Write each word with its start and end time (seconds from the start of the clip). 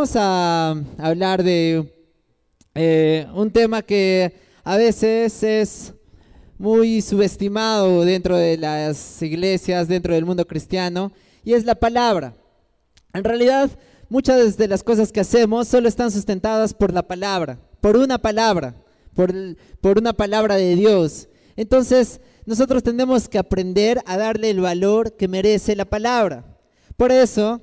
A 0.00 0.76
hablar 0.96 1.42
de 1.42 1.92
eh, 2.74 3.26
un 3.34 3.50
tema 3.50 3.82
que 3.82 4.32
a 4.64 4.78
veces 4.78 5.42
es 5.42 5.92
muy 6.56 7.02
subestimado 7.02 8.02
dentro 8.06 8.34
de 8.38 8.56
las 8.56 9.20
iglesias, 9.20 9.88
dentro 9.88 10.14
del 10.14 10.24
mundo 10.24 10.46
cristiano, 10.46 11.12
y 11.44 11.52
es 11.52 11.66
la 11.66 11.74
palabra. 11.74 12.34
En 13.12 13.24
realidad, 13.24 13.68
muchas 14.08 14.56
de 14.56 14.68
las 14.68 14.82
cosas 14.82 15.12
que 15.12 15.20
hacemos 15.20 15.68
solo 15.68 15.86
están 15.86 16.10
sustentadas 16.10 16.72
por 16.72 16.94
la 16.94 17.02
palabra, 17.02 17.58
por 17.82 17.98
una 17.98 18.16
palabra, 18.16 18.74
por, 19.14 19.34
por 19.82 19.98
una 19.98 20.14
palabra 20.14 20.56
de 20.56 20.76
Dios. 20.76 21.28
Entonces, 21.56 22.22
nosotros 22.46 22.82
tenemos 22.82 23.28
que 23.28 23.36
aprender 23.36 24.00
a 24.06 24.16
darle 24.16 24.48
el 24.48 24.60
valor 24.60 25.14
que 25.14 25.28
merece 25.28 25.76
la 25.76 25.84
palabra. 25.84 26.56
Por 26.96 27.12
eso, 27.12 27.60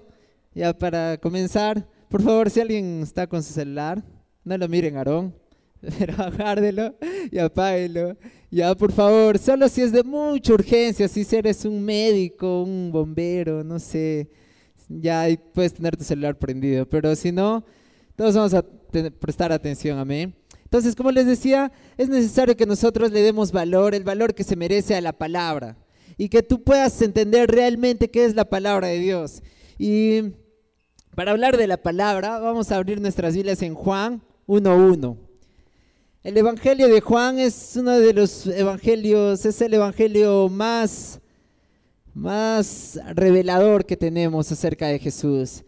ya 0.54 0.77
para 0.77 1.17
comenzar, 1.17 1.96
por 2.09 2.21
favor, 2.21 2.49
si 2.49 2.61
alguien 2.61 3.02
está 3.02 3.27
con 3.27 3.43
su 3.43 3.53
celular, 3.53 4.03
no 4.43 4.57
lo 4.57 4.67
miren, 4.67 4.98
Aarón, 4.98 5.34
pero 5.99 6.13
agárdelo 6.23 6.95
y 7.31 7.38
apáguelo. 7.38 8.15
Ya, 8.49 8.73
por 8.75 8.91
favor, 8.91 9.38
solo 9.38 9.67
si 9.67 9.81
es 9.81 9.91
de 9.91 10.03
mucha 10.03 10.53
urgencia, 10.53 11.07
si 11.07 11.25
eres 11.35 11.65
un 11.65 11.84
médico, 11.84 12.63
un 12.63 12.91
bombero, 12.91 13.63
no 13.63 13.77
sé, 13.77 14.29
ya 14.88 15.27
puedes 15.53 15.73
tener 15.73 15.98
tu 15.98 16.03
celular 16.03 16.38
prendido, 16.38 16.88
pero 16.88 17.13
si 17.15 17.31
no, 17.31 17.65
todos 18.15 18.35
vamos 18.35 18.53
a 18.53 18.63
prestar 19.20 19.51
atención, 19.51 19.99
amén. 19.99 20.34
Entonces, 20.63 20.95
como 20.95 21.12
les 21.12 21.26
decía, 21.26 21.71
es 21.98 22.09
necesario 22.09 22.55
que 22.55 22.65
nosotros 22.65 23.12
le 23.12 23.21
demos 23.21 23.51
valor, 23.51 23.95
el 23.95 24.03
valor 24.03 24.34
que 24.34 24.43
se 24.43 24.55
merece 24.55 24.95
a 24.95 25.01
la 25.01 25.13
palabra, 25.13 25.77
y 26.17 26.29
que 26.29 26.41
tú 26.41 26.63
puedas 26.63 27.01
entender 27.01 27.49
realmente 27.51 28.09
qué 28.09 28.26
es 28.26 28.35
la 28.35 28.45
palabra 28.45 28.87
de 28.87 28.99
Dios. 28.99 29.43
Y 29.77 30.34
para 31.18 31.32
hablar 31.32 31.57
de 31.57 31.65
la 31.65 31.77
palabra, 31.77 32.37
vamos 32.37 32.71
a 32.71 32.76
abrir 32.76 33.01
nuestras 33.01 33.35
Biblias 33.35 33.63
en 33.63 33.73
Juan 33.73 34.21
1.1. 34.46 35.18
El 36.23 36.37
Evangelio 36.37 36.87
de 36.87 37.01
Juan 37.01 37.40
es 37.40 37.73
uno 37.76 37.98
de 37.98 38.13
los 38.13 38.46
evangelios, 38.46 39.43
es 39.43 39.60
el 39.62 39.73
evangelio 39.73 40.48
más, 40.48 41.20
más 42.13 42.99
revelador 43.15 43.84
que 43.84 43.98
tenemos 43.98 44.51
acerca 44.51 44.90
de 44.90 44.99
Jesús. 44.99 45.63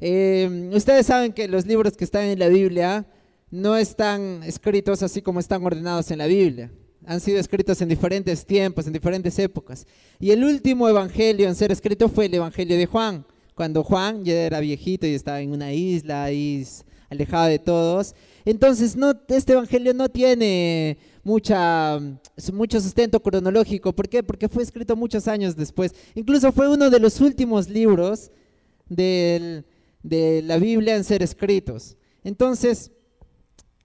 Eh, 0.00 0.70
ustedes 0.72 1.04
saben 1.04 1.34
que 1.34 1.48
los 1.48 1.66
libros 1.66 1.98
que 1.98 2.04
están 2.04 2.24
en 2.24 2.38
la 2.38 2.48
Biblia 2.48 3.06
no 3.50 3.76
están 3.76 4.42
escritos 4.42 5.02
así 5.02 5.20
como 5.20 5.38
están 5.38 5.66
ordenados 5.66 6.10
en 6.12 6.16
la 6.16 6.26
Biblia. 6.26 6.72
Han 7.04 7.20
sido 7.20 7.38
escritos 7.38 7.78
en 7.82 7.90
diferentes 7.90 8.46
tiempos, 8.46 8.86
en 8.86 8.94
diferentes 8.94 9.38
épocas. 9.38 9.86
Y 10.18 10.30
el 10.30 10.42
último 10.42 10.88
evangelio 10.88 11.46
en 11.46 11.56
ser 11.56 11.72
escrito 11.72 12.08
fue 12.08 12.24
el 12.24 12.32
Evangelio 12.32 12.78
de 12.78 12.86
Juan 12.86 13.26
cuando 13.54 13.84
Juan 13.84 14.24
ya 14.24 14.34
era 14.34 14.60
viejito 14.60 15.06
y 15.06 15.14
estaba 15.14 15.40
en 15.40 15.52
una 15.52 15.72
isla 15.72 16.30
y 16.32 16.66
alejado 17.08 17.46
de 17.46 17.58
todos. 17.58 18.14
Entonces, 18.44 18.96
no, 18.96 19.14
este 19.28 19.52
evangelio 19.52 19.94
no 19.94 20.08
tiene 20.08 20.98
mucha, 21.22 21.98
mucho 22.52 22.80
sustento 22.80 23.20
cronológico. 23.20 23.92
¿Por 23.92 24.08
qué? 24.08 24.22
Porque 24.22 24.48
fue 24.48 24.62
escrito 24.62 24.96
muchos 24.96 25.28
años 25.28 25.56
después. 25.56 25.94
Incluso 26.14 26.52
fue 26.52 26.68
uno 26.68 26.90
de 26.90 27.00
los 27.00 27.20
últimos 27.20 27.68
libros 27.68 28.30
de 28.88 29.64
la 30.02 30.58
Biblia 30.58 30.96
en 30.96 31.04
ser 31.04 31.22
escritos. 31.22 31.96
Entonces, 32.22 32.90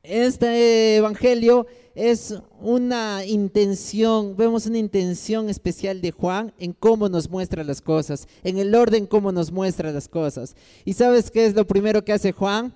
este 0.04 0.98
evangelio 0.98 1.68
es 2.00 2.34
una 2.62 3.26
intención, 3.26 4.38
vemos 4.38 4.66
una 4.66 4.78
intención 4.78 5.50
especial 5.50 6.00
de 6.00 6.12
Juan 6.12 6.54
en 6.58 6.72
cómo 6.72 7.10
nos 7.10 7.30
muestra 7.30 7.62
las 7.62 7.82
cosas, 7.82 8.26
en 8.42 8.58
el 8.58 8.74
orden 8.74 9.06
cómo 9.06 9.34
nos 9.34 9.52
muestra 9.52 9.92
las 9.92 10.08
cosas. 10.08 10.56
¿Y 10.86 10.94
sabes 10.94 11.30
qué 11.30 11.46
es 11.46 11.54
lo 11.56 11.68
primero 11.68 12.06
que 12.06 12.14
hace 12.14 12.32
Juan? 12.32 12.74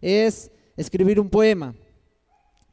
Es 0.00 0.52
escribir 0.76 1.18
un 1.18 1.28
poema. 1.28 1.74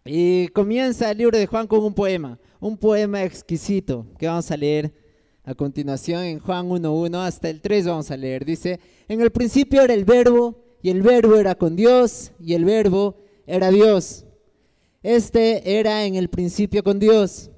Y 0.05 0.49
comienza 0.49 1.09
el 1.09 1.17
libro 1.17 1.35
de 1.35 1.47
Juan 1.47 1.65
con 1.65 1.83
un 1.83 1.95
poema, 1.95 2.37
un 2.59 2.77
poema 2.77 3.23
exquisito 3.23 4.05
que 4.19 4.27
vamos 4.27 4.51
a 4.51 4.57
leer 4.57 4.93
a 5.43 5.55
continuación 5.55 6.23
en 6.25 6.39
Juan 6.39 6.69
1.1 6.69 7.25
hasta 7.25 7.49
el 7.49 7.59
3 7.59 7.87
vamos 7.87 8.11
a 8.11 8.17
leer. 8.17 8.45
Dice, 8.45 8.79
en 9.07 9.19
el 9.19 9.31
principio 9.31 9.81
era 9.81 9.95
el 9.95 10.05
verbo 10.05 10.63
y 10.83 10.91
el 10.91 11.01
verbo 11.01 11.37
era 11.37 11.55
con 11.55 11.75
Dios 11.75 12.33
y 12.39 12.53
el 12.53 12.65
verbo 12.65 13.15
era 13.47 13.71
Dios. 13.71 14.26
Este 15.03 15.79
era 15.79 16.05
en 16.05 16.15
el 16.15 16.29
principio 16.29 16.83
con 16.83 16.99
Dios. 16.99 17.51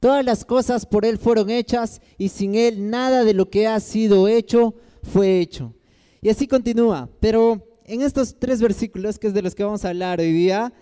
Todas 0.00 0.24
las 0.24 0.44
cosas 0.44 0.84
por 0.84 1.04
Él 1.04 1.18
fueron 1.18 1.48
hechas 1.48 2.00
y 2.18 2.28
sin 2.28 2.54
Él 2.54 2.90
nada 2.90 3.24
de 3.24 3.34
lo 3.34 3.50
que 3.50 3.66
ha 3.66 3.78
sido 3.78 4.26
hecho 4.26 4.74
fue 5.02 5.40
hecho. 5.40 5.74
Y 6.20 6.28
así 6.28 6.46
continúa. 6.46 7.08
Pero 7.20 7.68
en 7.84 8.02
estos 8.02 8.36
tres 8.38 8.60
versículos, 8.60 9.18
que 9.18 9.28
es 9.28 9.34
de 9.34 9.42
los 9.42 9.54
que 9.54 9.64
vamos 9.64 9.84
a 9.84 9.90
hablar 9.90 10.20
hoy 10.20 10.32
día, 10.32 10.72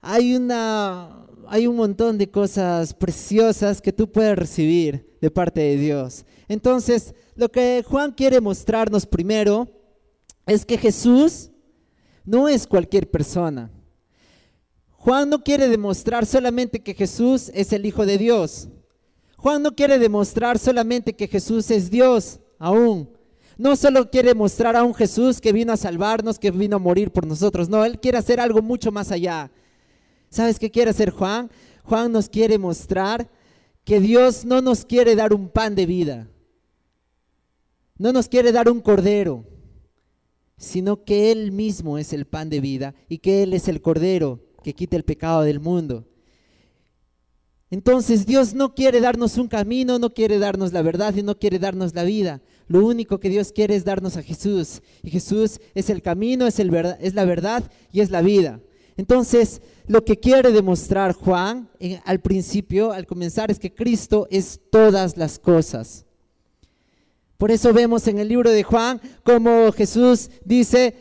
hay, 0.00 0.34
una, 0.36 1.26
hay 1.48 1.66
un 1.66 1.76
montón 1.76 2.18
de 2.18 2.30
cosas 2.30 2.92
preciosas 2.92 3.80
que 3.80 3.92
tú 3.92 4.10
puedes 4.10 4.36
recibir 4.36 5.16
de 5.20 5.30
parte 5.30 5.60
de 5.60 5.76
Dios. 5.76 6.24
Entonces, 6.48 7.14
lo 7.34 7.50
que 7.50 7.82
Juan 7.86 8.12
quiere 8.12 8.40
mostrarnos 8.40 9.06
primero 9.06 9.68
es 10.46 10.64
que 10.64 10.76
Jesús 10.76 11.50
no 12.24 12.48
es 12.48 12.66
cualquier 12.66 13.10
persona. 13.10 13.70
Juan 15.04 15.28
no 15.28 15.44
quiere 15.44 15.68
demostrar 15.68 16.24
solamente 16.24 16.80
que 16.80 16.94
Jesús 16.94 17.50
es 17.52 17.74
el 17.74 17.84
Hijo 17.84 18.06
de 18.06 18.16
Dios. 18.16 18.68
Juan 19.36 19.62
no 19.62 19.76
quiere 19.76 19.98
demostrar 19.98 20.58
solamente 20.58 21.12
que 21.12 21.28
Jesús 21.28 21.70
es 21.70 21.90
Dios 21.90 22.40
aún. 22.58 23.10
No 23.58 23.76
solo 23.76 24.10
quiere 24.10 24.34
mostrar 24.34 24.74
a 24.76 24.82
un 24.82 24.94
Jesús 24.94 25.42
que 25.42 25.52
vino 25.52 25.74
a 25.74 25.76
salvarnos, 25.76 26.38
que 26.38 26.50
vino 26.50 26.76
a 26.76 26.78
morir 26.78 27.10
por 27.10 27.26
nosotros. 27.26 27.68
No, 27.68 27.84
Él 27.84 28.00
quiere 28.00 28.16
hacer 28.16 28.40
algo 28.40 28.62
mucho 28.62 28.90
más 28.90 29.10
allá. 29.10 29.50
¿Sabes 30.30 30.58
qué 30.58 30.70
quiere 30.70 30.92
hacer 30.92 31.10
Juan? 31.10 31.50
Juan 31.82 32.10
nos 32.10 32.30
quiere 32.30 32.56
mostrar 32.56 33.28
que 33.84 34.00
Dios 34.00 34.46
no 34.46 34.62
nos 34.62 34.86
quiere 34.86 35.14
dar 35.14 35.34
un 35.34 35.50
pan 35.50 35.74
de 35.74 35.84
vida. 35.84 36.30
No 37.98 38.10
nos 38.10 38.26
quiere 38.26 38.52
dar 38.52 38.70
un 38.70 38.80
cordero, 38.80 39.44
sino 40.56 41.04
que 41.04 41.30
Él 41.30 41.52
mismo 41.52 41.98
es 41.98 42.14
el 42.14 42.24
pan 42.24 42.48
de 42.48 42.60
vida 42.60 42.94
y 43.06 43.18
que 43.18 43.42
Él 43.42 43.52
es 43.52 43.68
el 43.68 43.82
cordero 43.82 44.43
que 44.64 44.74
quite 44.74 44.96
el 44.96 45.04
pecado 45.04 45.42
del 45.42 45.60
mundo. 45.60 46.04
Entonces 47.70 48.24
Dios 48.24 48.54
no 48.54 48.74
quiere 48.74 49.00
darnos 49.00 49.36
un 49.36 49.48
camino, 49.48 49.98
no 49.98 50.10
quiere 50.10 50.38
darnos 50.38 50.72
la 50.72 50.82
verdad 50.82 51.14
y 51.14 51.22
no 51.22 51.38
quiere 51.38 51.58
darnos 51.58 51.94
la 51.94 52.04
vida. 52.04 52.40
Lo 52.66 52.84
único 52.84 53.18
que 53.20 53.28
Dios 53.28 53.52
quiere 53.52 53.74
es 53.74 53.84
darnos 53.84 54.16
a 54.16 54.22
Jesús. 54.22 54.80
Y 55.02 55.10
Jesús 55.10 55.60
es 55.74 55.90
el 55.90 56.00
camino, 56.00 56.46
es, 56.46 56.58
la 56.58 57.24
verdad 57.24 57.70
y 57.92 58.00
es 58.00 58.10
la 58.10 58.22
vida. 58.22 58.60
Entonces, 58.96 59.60
lo 59.86 60.04
que 60.04 60.18
quiere 60.18 60.52
demostrar 60.52 61.14
Juan 61.14 61.68
eh, 61.80 62.00
al 62.04 62.20
principio, 62.20 62.92
al 62.92 63.06
comenzar, 63.06 63.50
es 63.50 63.58
que 63.58 63.74
Cristo 63.74 64.28
es 64.30 64.60
todas 64.70 65.16
las 65.16 65.38
cosas. 65.38 66.06
Por 67.36 67.50
eso 67.50 67.72
vemos 67.72 68.06
en 68.06 68.20
el 68.20 68.28
libro 68.28 68.50
de 68.50 68.62
Juan 68.62 69.00
como 69.24 69.72
Jesús 69.72 70.30
dice, 70.44 70.94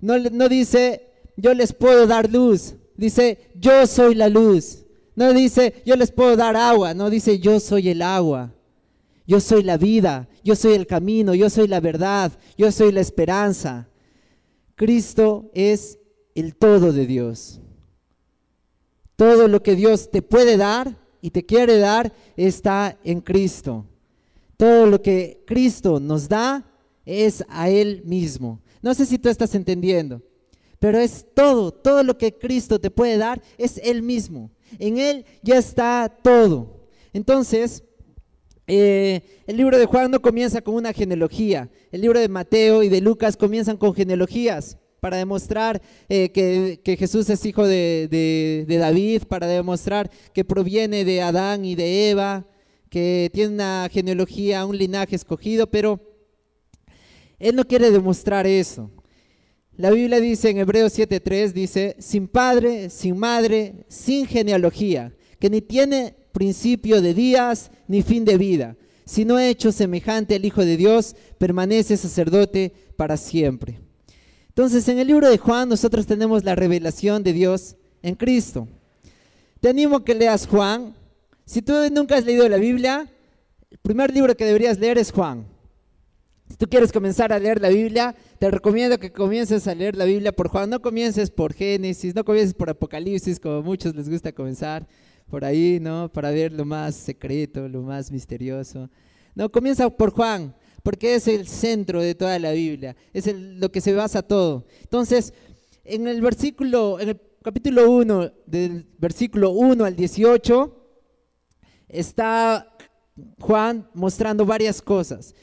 no 0.00 0.48
dice, 0.48 1.06
yo 1.36 1.54
les 1.54 1.72
puedo 1.72 2.06
dar 2.06 2.30
luz, 2.30 2.74
Dice, 2.96 3.50
yo 3.54 3.86
soy 3.86 4.14
la 4.14 4.28
luz. 4.28 4.84
No 5.14 5.32
dice, 5.32 5.82
yo 5.84 5.96
les 5.96 6.12
puedo 6.12 6.36
dar 6.36 6.56
agua. 6.56 6.94
No 6.94 7.10
dice, 7.10 7.38
yo 7.38 7.58
soy 7.60 7.88
el 7.88 8.02
agua. 8.02 8.52
Yo 9.26 9.40
soy 9.40 9.62
la 9.62 9.76
vida. 9.76 10.28
Yo 10.44 10.54
soy 10.54 10.74
el 10.74 10.86
camino. 10.86 11.34
Yo 11.34 11.50
soy 11.50 11.68
la 11.68 11.80
verdad. 11.80 12.32
Yo 12.56 12.70
soy 12.70 12.92
la 12.92 13.00
esperanza. 13.00 13.88
Cristo 14.74 15.50
es 15.54 15.98
el 16.34 16.54
todo 16.54 16.92
de 16.92 17.06
Dios. 17.06 17.60
Todo 19.16 19.48
lo 19.48 19.62
que 19.62 19.74
Dios 19.74 20.10
te 20.10 20.20
puede 20.20 20.58
dar 20.58 20.96
y 21.22 21.30
te 21.30 21.44
quiere 21.44 21.78
dar 21.78 22.12
está 22.36 22.98
en 23.02 23.20
Cristo. 23.20 23.86
Todo 24.58 24.86
lo 24.86 25.00
que 25.00 25.42
Cristo 25.46 25.98
nos 25.98 26.28
da 26.28 26.64
es 27.06 27.44
a 27.48 27.70
Él 27.70 28.02
mismo. 28.04 28.60
No 28.82 28.92
sé 28.94 29.06
si 29.06 29.18
tú 29.18 29.28
estás 29.28 29.54
entendiendo. 29.54 30.22
Pero 30.78 30.98
es 30.98 31.26
todo, 31.34 31.72
todo 31.72 32.02
lo 32.02 32.18
que 32.18 32.34
Cristo 32.34 32.78
te 32.78 32.90
puede 32.90 33.16
dar 33.16 33.42
es 33.58 33.78
Él 33.82 34.02
mismo. 34.02 34.50
En 34.78 34.98
Él 34.98 35.24
ya 35.42 35.56
está 35.56 36.14
todo. 36.22 36.88
Entonces, 37.12 37.82
eh, 38.66 39.22
el 39.46 39.56
libro 39.56 39.78
de 39.78 39.86
Juan 39.86 40.10
no 40.10 40.20
comienza 40.20 40.60
con 40.60 40.74
una 40.74 40.92
genealogía. 40.92 41.70
El 41.92 42.00
libro 42.02 42.20
de 42.20 42.28
Mateo 42.28 42.82
y 42.82 42.88
de 42.88 43.00
Lucas 43.00 43.36
comienzan 43.36 43.76
con 43.76 43.94
genealogías 43.94 44.76
para 45.00 45.16
demostrar 45.16 45.80
eh, 46.08 46.30
que, 46.30 46.96
Jesús 46.98 47.30
es 47.30 47.44
hijo 47.46 47.66
de, 47.66 48.08
de 48.66 48.76
David, 48.76 49.22
para 49.28 49.46
demostrar 49.46 50.10
que 50.32 50.44
proviene 50.44 51.04
de 51.04 51.22
Adán 51.22 51.64
y 51.64 51.74
de 51.74 52.10
Eva, 52.10 52.46
que 52.90 53.30
tiene 53.32 53.54
una 53.54 53.88
genealogía, 53.90 54.66
un 54.66 54.76
linaje 54.76 55.14
escogido, 55.14 55.70
pero 55.70 56.00
Él 57.38 57.54
no 57.54 57.64
quiere 57.66 57.90
demostrar 57.90 58.46
eso. 58.46 58.90
La 59.76 59.90
Biblia 59.90 60.20
dice 60.20 60.48
en 60.48 60.58
Hebreos 60.58 60.98
7:3, 60.98 61.52
dice, 61.52 61.96
sin 61.98 62.28
padre, 62.28 62.88
sin 62.88 63.18
madre, 63.18 63.84
sin 63.88 64.26
genealogía, 64.26 65.12
que 65.38 65.50
ni 65.50 65.60
tiene 65.60 66.14
principio 66.32 67.02
de 67.02 67.12
días 67.12 67.70
ni 67.86 68.02
fin 68.02 68.24
de 68.24 68.38
vida, 68.38 68.76
sino 69.04 69.38
hecho 69.38 69.72
semejante 69.72 70.34
al 70.34 70.44
Hijo 70.46 70.64
de 70.64 70.78
Dios, 70.78 71.14
permanece 71.36 71.98
sacerdote 71.98 72.72
para 72.96 73.18
siempre. 73.18 73.78
Entonces, 74.48 74.88
en 74.88 74.98
el 74.98 75.08
libro 75.08 75.28
de 75.28 75.36
Juan 75.36 75.68
nosotros 75.68 76.06
tenemos 76.06 76.42
la 76.42 76.54
revelación 76.54 77.22
de 77.22 77.34
Dios 77.34 77.76
en 78.02 78.14
Cristo. 78.14 78.68
Te 79.60 79.68
animo 79.68 79.96
a 79.96 80.04
que 80.04 80.14
leas 80.14 80.46
Juan. 80.46 80.94
Si 81.44 81.60
tú 81.60 81.74
nunca 81.92 82.16
has 82.16 82.24
leído 82.24 82.48
la 82.48 82.56
Biblia, 82.56 83.10
el 83.70 83.78
primer 83.78 84.10
libro 84.12 84.34
que 84.34 84.46
deberías 84.46 84.78
leer 84.78 84.96
es 84.96 85.12
Juan. 85.12 85.46
Si 86.48 86.56
tú 86.56 86.68
quieres 86.68 86.92
comenzar 86.92 87.32
a 87.32 87.38
leer 87.38 87.60
la 87.60 87.68
Biblia, 87.68 88.14
te 88.38 88.50
recomiendo 88.50 88.98
que 88.98 89.12
comiences 89.12 89.66
a 89.66 89.74
leer 89.74 89.96
la 89.96 90.04
Biblia 90.04 90.32
por 90.32 90.48
Juan. 90.48 90.70
No 90.70 90.80
comiences 90.80 91.30
por 91.30 91.52
Génesis, 91.52 92.14
no 92.14 92.24
comiences 92.24 92.54
por 92.54 92.70
Apocalipsis, 92.70 93.40
como 93.40 93.56
a 93.56 93.62
muchos 93.62 93.94
les 93.96 94.08
gusta 94.08 94.32
comenzar 94.32 94.86
por 95.28 95.44
ahí, 95.44 95.78
¿no? 95.80 96.10
Para 96.12 96.30
ver 96.30 96.52
lo 96.52 96.64
más 96.64 96.94
secreto, 96.94 97.68
lo 97.68 97.82
más 97.82 98.12
misterioso. 98.12 98.88
No, 99.34 99.50
comienza 99.50 99.90
por 99.90 100.10
Juan, 100.10 100.54
porque 100.82 101.16
es 101.16 101.26
el 101.26 101.48
centro 101.48 102.00
de 102.00 102.14
toda 102.14 102.38
la 102.38 102.52
Biblia, 102.52 102.96
es 103.12 103.26
lo 103.34 103.70
que 103.70 103.80
se 103.80 103.92
basa 103.92 104.22
todo. 104.22 104.66
Entonces, 104.82 105.34
en 105.84 106.06
el 106.06 106.20
versículo, 106.20 107.00
en 107.00 107.10
el 107.10 107.20
capítulo 107.42 107.90
1, 107.90 108.32
del 108.46 108.86
versículo 108.98 109.50
1 109.50 109.84
al 109.84 109.96
18, 109.96 110.88
está 111.88 112.76
Juan 113.40 113.88
mostrando 113.94 114.46
varias 114.46 114.80
cosas. 114.80 115.34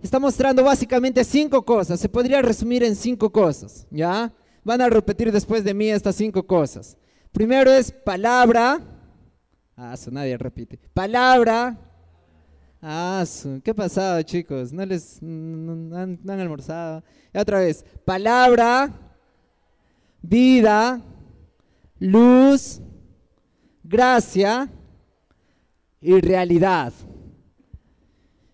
Está 0.00 0.20
mostrando 0.20 0.62
básicamente 0.62 1.24
cinco 1.24 1.64
cosas. 1.64 1.98
Se 1.98 2.08
podría 2.08 2.40
resumir 2.40 2.84
en 2.84 2.94
cinco 2.94 3.30
cosas, 3.30 3.86
¿ya? 3.90 4.32
Van 4.62 4.80
a 4.80 4.88
repetir 4.88 5.32
después 5.32 5.64
de 5.64 5.74
mí 5.74 5.88
estas 5.88 6.14
cinco 6.14 6.46
cosas. 6.46 6.96
Primero 7.32 7.70
es 7.72 7.90
palabra. 7.90 8.80
Ah, 9.76 9.94
eso 9.94 10.10
nadie 10.10 10.36
repite. 10.38 10.78
Palabra. 10.94 11.76
Ah, 12.80 13.24
¿qué 13.64 13.72
ha 13.72 13.74
pasado, 13.74 14.22
chicos? 14.22 14.72
¿No 14.72 14.86
les 14.86 15.20
no, 15.20 15.96
han, 15.96 16.18
almorzado? 16.28 17.02
otra 17.34 17.60
vez. 17.60 17.84
Palabra, 18.04 18.92
vida, 20.22 21.00
luz, 21.98 22.80
gracia 23.82 24.70
y 26.00 26.20
realidad. 26.20 26.92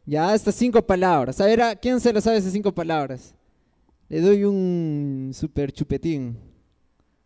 Ya, 0.07 0.35
estas 0.35 0.55
cinco 0.55 0.83
palabras. 0.83 1.41
A 1.41 1.47
ver, 1.47 1.63
¿a 1.63 1.77
quién 1.77 1.99
se 2.01 2.13
lo 2.13 2.21
sabe 2.21 2.37
esas 2.37 2.53
cinco 2.53 2.73
palabras? 2.73 3.35
Le 4.09 4.21
doy 4.21 4.45
un 4.45 5.31
super 5.35 5.73
chupetín. 5.73 6.39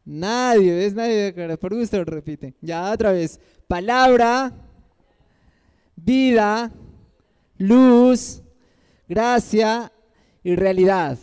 Nadie, 0.04 0.86
es 0.86 0.94
nadie, 0.94 1.32
por 1.58 1.75
gusto 1.75 1.98
lo 1.98 2.04
repite. 2.04 2.54
Ya, 2.60 2.90
otra 2.92 3.12
vez. 3.12 3.40
Palabra, 3.66 4.52
vida, 5.96 6.72
luz, 7.58 8.42
gracia 9.08 9.92
y 10.44 10.54
realidad. 10.54 11.19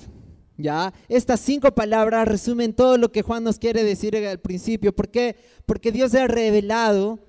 ¿Ya? 0.58 0.94
Estas 1.10 1.40
cinco 1.40 1.74
palabras 1.74 2.28
resumen 2.28 2.74
todo 2.74 2.98
lo 2.98 3.12
que 3.12 3.22
Juan 3.22 3.44
nos 3.44 3.60
quiere 3.60 3.84
decir 3.84 4.16
al 4.16 4.40
principio. 4.40 4.96
¿Por 4.96 5.10
qué? 5.10 5.36
Porque 5.66 5.92
Dios 5.92 6.14
ha 6.16 6.28
revelado 6.28 7.20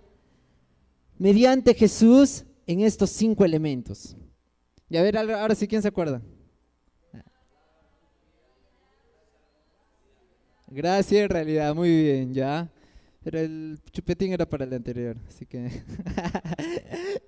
mediante 1.19 1.75
Jesús 1.75 2.45
en 2.67 2.81
estos 2.81 3.11
cinco 3.11 3.45
elementos. 3.45 4.17
Y 4.89 4.97
a 4.97 5.03
ver, 5.03 5.17
ahora 5.17 5.55
sí, 5.55 5.67
¿quién 5.67 5.83
se 5.83 5.89
acuerda? 5.89 6.23
Gracias, 10.69 11.23
en 11.23 11.29
realidad, 11.29 11.75
muy 11.75 11.89
bien, 11.89 12.35
ya. 12.35 12.69
Pero 13.23 13.39
el 13.41 13.79
chupetín 13.93 14.33
era 14.33 14.49
para 14.49 14.65
el 14.65 14.73
anterior, 14.73 15.17
así 15.29 15.47
que. 15.47 15.83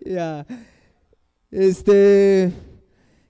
ya. 0.04 0.46
Este. 1.50 2.52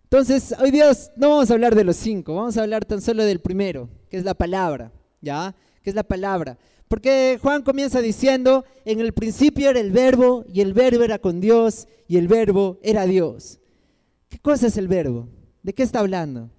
Entonces, 0.05 0.55
hoy 0.59 0.71
día 0.71 0.91
no 1.17 1.31
vamos 1.31 1.51
a 1.51 1.55
hablar 1.55 1.75
de 1.75 1.85
los 1.85 1.97
cinco, 1.97 2.35
vamos 2.35 2.57
a 2.57 2.63
hablar 2.63 2.85
tan 2.85 3.03
solo 3.03 3.25
del 3.25 3.41
primero, 3.41 3.91
que 4.09 4.17
es 4.17 4.25
la 4.25 4.33
palabra, 4.33 4.91
¿ya? 5.21 5.55
Que 5.83 5.91
es 5.91 5.97
la 5.97 6.03
palabra. 6.03 6.59
Porque 6.89 7.39
Juan 7.41 7.63
comienza 7.63 8.01
diciendo, 8.01 8.65
en 8.87 9.01
el 9.01 9.13
principio 9.13 9.69
era 9.69 9.79
el 9.79 9.93
verbo 9.93 10.45
y 10.53 10.63
el 10.63 10.73
verbo 10.73 11.05
era 11.05 11.19
con 11.19 11.41
Dios 11.41 11.87
y 12.09 12.17
el 12.17 12.29
verbo 12.29 12.79
era 12.83 13.07
Dios. 13.07 13.61
¿Qué 14.31 14.39
cosa 14.39 14.69
es 14.69 14.77
el 14.79 14.89
verbo? 14.89 15.29
¿De 15.63 15.75
qué 15.75 15.83
está 15.83 16.01
hablando? 16.01 16.51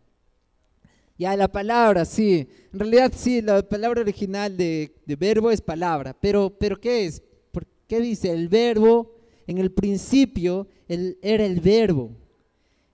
Ya 1.17 1.35
la 1.35 1.51
palabra, 1.51 2.05
sí. 2.05 2.47
En 2.71 2.79
realidad 2.79 3.11
sí, 3.15 3.41
la 3.41 3.67
palabra 3.67 4.01
original 4.01 4.55
de, 4.55 4.93
verbo 5.17 5.49
es 5.49 5.61
palabra. 5.61 6.15
Pero, 6.19 6.55
pero 6.57 6.79
¿qué 6.79 7.05
es? 7.05 7.21
¿Por 7.51 7.65
qué 7.87 7.99
dice 7.99 8.31
el 8.31 8.47
verbo? 8.47 9.15
En 9.47 9.57
el 9.57 9.71
principio 9.71 10.67
era 10.87 11.43
el 11.43 11.59
verbo. 11.59 12.11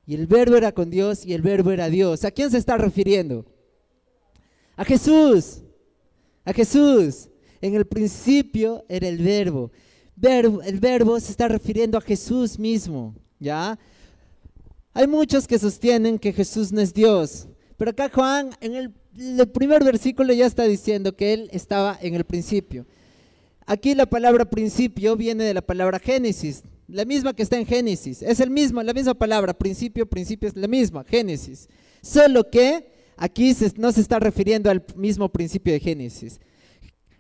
Y 0.07 0.15
el 0.15 0.25
verbo 0.25 0.55
era 0.55 0.71
con 0.71 0.89
Dios 0.89 1.25
y 1.25 1.33
el 1.33 1.41
verbo 1.41 1.71
era 1.71 1.89
Dios. 1.89 2.23
¿A 2.23 2.31
quién 2.31 2.49
se 2.49 2.57
está 2.57 2.77
refiriendo? 2.77 3.45
A 4.77 4.85
Jesús 4.85 5.64
a 6.45 6.53
Jesús. 6.53 7.29
En 7.59 7.73
el 7.75 7.85
principio 7.85 8.85
era 8.87 9.07
el 9.07 9.17
verbo. 9.17 9.71
El 10.21 10.79
verbo 10.79 11.19
se 11.19 11.31
está 11.31 11.47
refiriendo 11.47 11.97
a 11.97 12.01
Jesús 12.01 12.57
mismo, 12.57 13.13
¿ya? 13.39 13.77
Hay 14.93 15.07
muchos 15.07 15.45
que 15.45 15.59
sostienen 15.59 16.17
que 16.17 16.31
Jesús 16.31 16.71
no 16.71 16.79
es 16.79 16.93
Dios, 16.93 17.47
pero 17.75 17.91
acá 17.91 18.09
Juan 18.13 18.51
en 18.61 18.75
el, 18.75 18.93
el 19.17 19.47
primer 19.49 19.83
versículo 19.83 20.31
ya 20.31 20.45
está 20.45 20.63
diciendo 20.63 21.17
que 21.17 21.33
él 21.33 21.49
estaba 21.51 21.97
en 22.01 22.15
el 22.15 22.23
principio. 22.23 22.85
Aquí 23.65 23.93
la 23.93 24.05
palabra 24.05 24.45
principio 24.45 25.17
viene 25.17 25.43
de 25.43 25.53
la 25.53 25.61
palabra 25.61 25.99
Génesis, 25.99 26.63
la 26.87 27.03
misma 27.03 27.33
que 27.33 27.43
está 27.43 27.57
en 27.57 27.65
Génesis. 27.65 28.21
Es 28.21 28.39
el 28.39 28.51
mismo, 28.51 28.81
la 28.83 28.93
misma 28.93 29.15
palabra, 29.15 29.53
principio, 29.53 30.05
principio 30.05 30.47
es 30.47 30.55
la 30.55 30.67
misma, 30.67 31.03
Génesis. 31.03 31.67
Solo 32.01 32.49
que 32.49 32.94
aquí 33.17 33.55
no 33.77 33.91
se 33.91 34.01
está 34.01 34.19
refiriendo 34.19 34.69
al 34.69 34.83
mismo 34.95 35.29
principio 35.29 35.73
de 35.73 35.79
Génesis. 35.79 36.39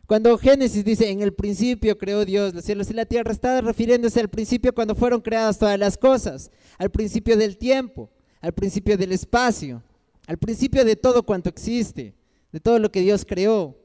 Cuando 0.05 0.37
Génesis 0.37 0.85
dice, 0.85 1.09
en 1.09 1.21
el 1.21 1.33
principio 1.33 1.97
creó 1.97 2.25
Dios 2.25 2.53
los 2.53 2.63
cielos 2.63 2.89
y 2.91 2.93
la 2.93 3.05
tierra, 3.05 3.31
está 3.31 3.59
refiriéndose 3.61 4.19
al 4.19 4.29
principio 4.29 4.73
cuando 4.73 4.93
fueron 4.93 5.19
creadas 5.19 5.57
todas 5.57 5.79
las 5.79 5.97
cosas, 5.97 6.51
al 6.77 6.91
principio 6.91 7.35
del 7.35 7.57
tiempo, 7.57 8.11
al 8.39 8.53
principio 8.53 8.97
del 8.97 9.13
espacio, 9.13 9.81
al 10.27 10.37
principio 10.37 10.85
de 10.85 10.95
todo 10.95 11.23
cuanto 11.23 11.49
existe, 11.49 12.13
de 12.51 12.59
todo 12.59 12.77
lo 12.77 12.91
que 12.91 13.01
Dios 13.01 13.25
creó. 13.25 13.75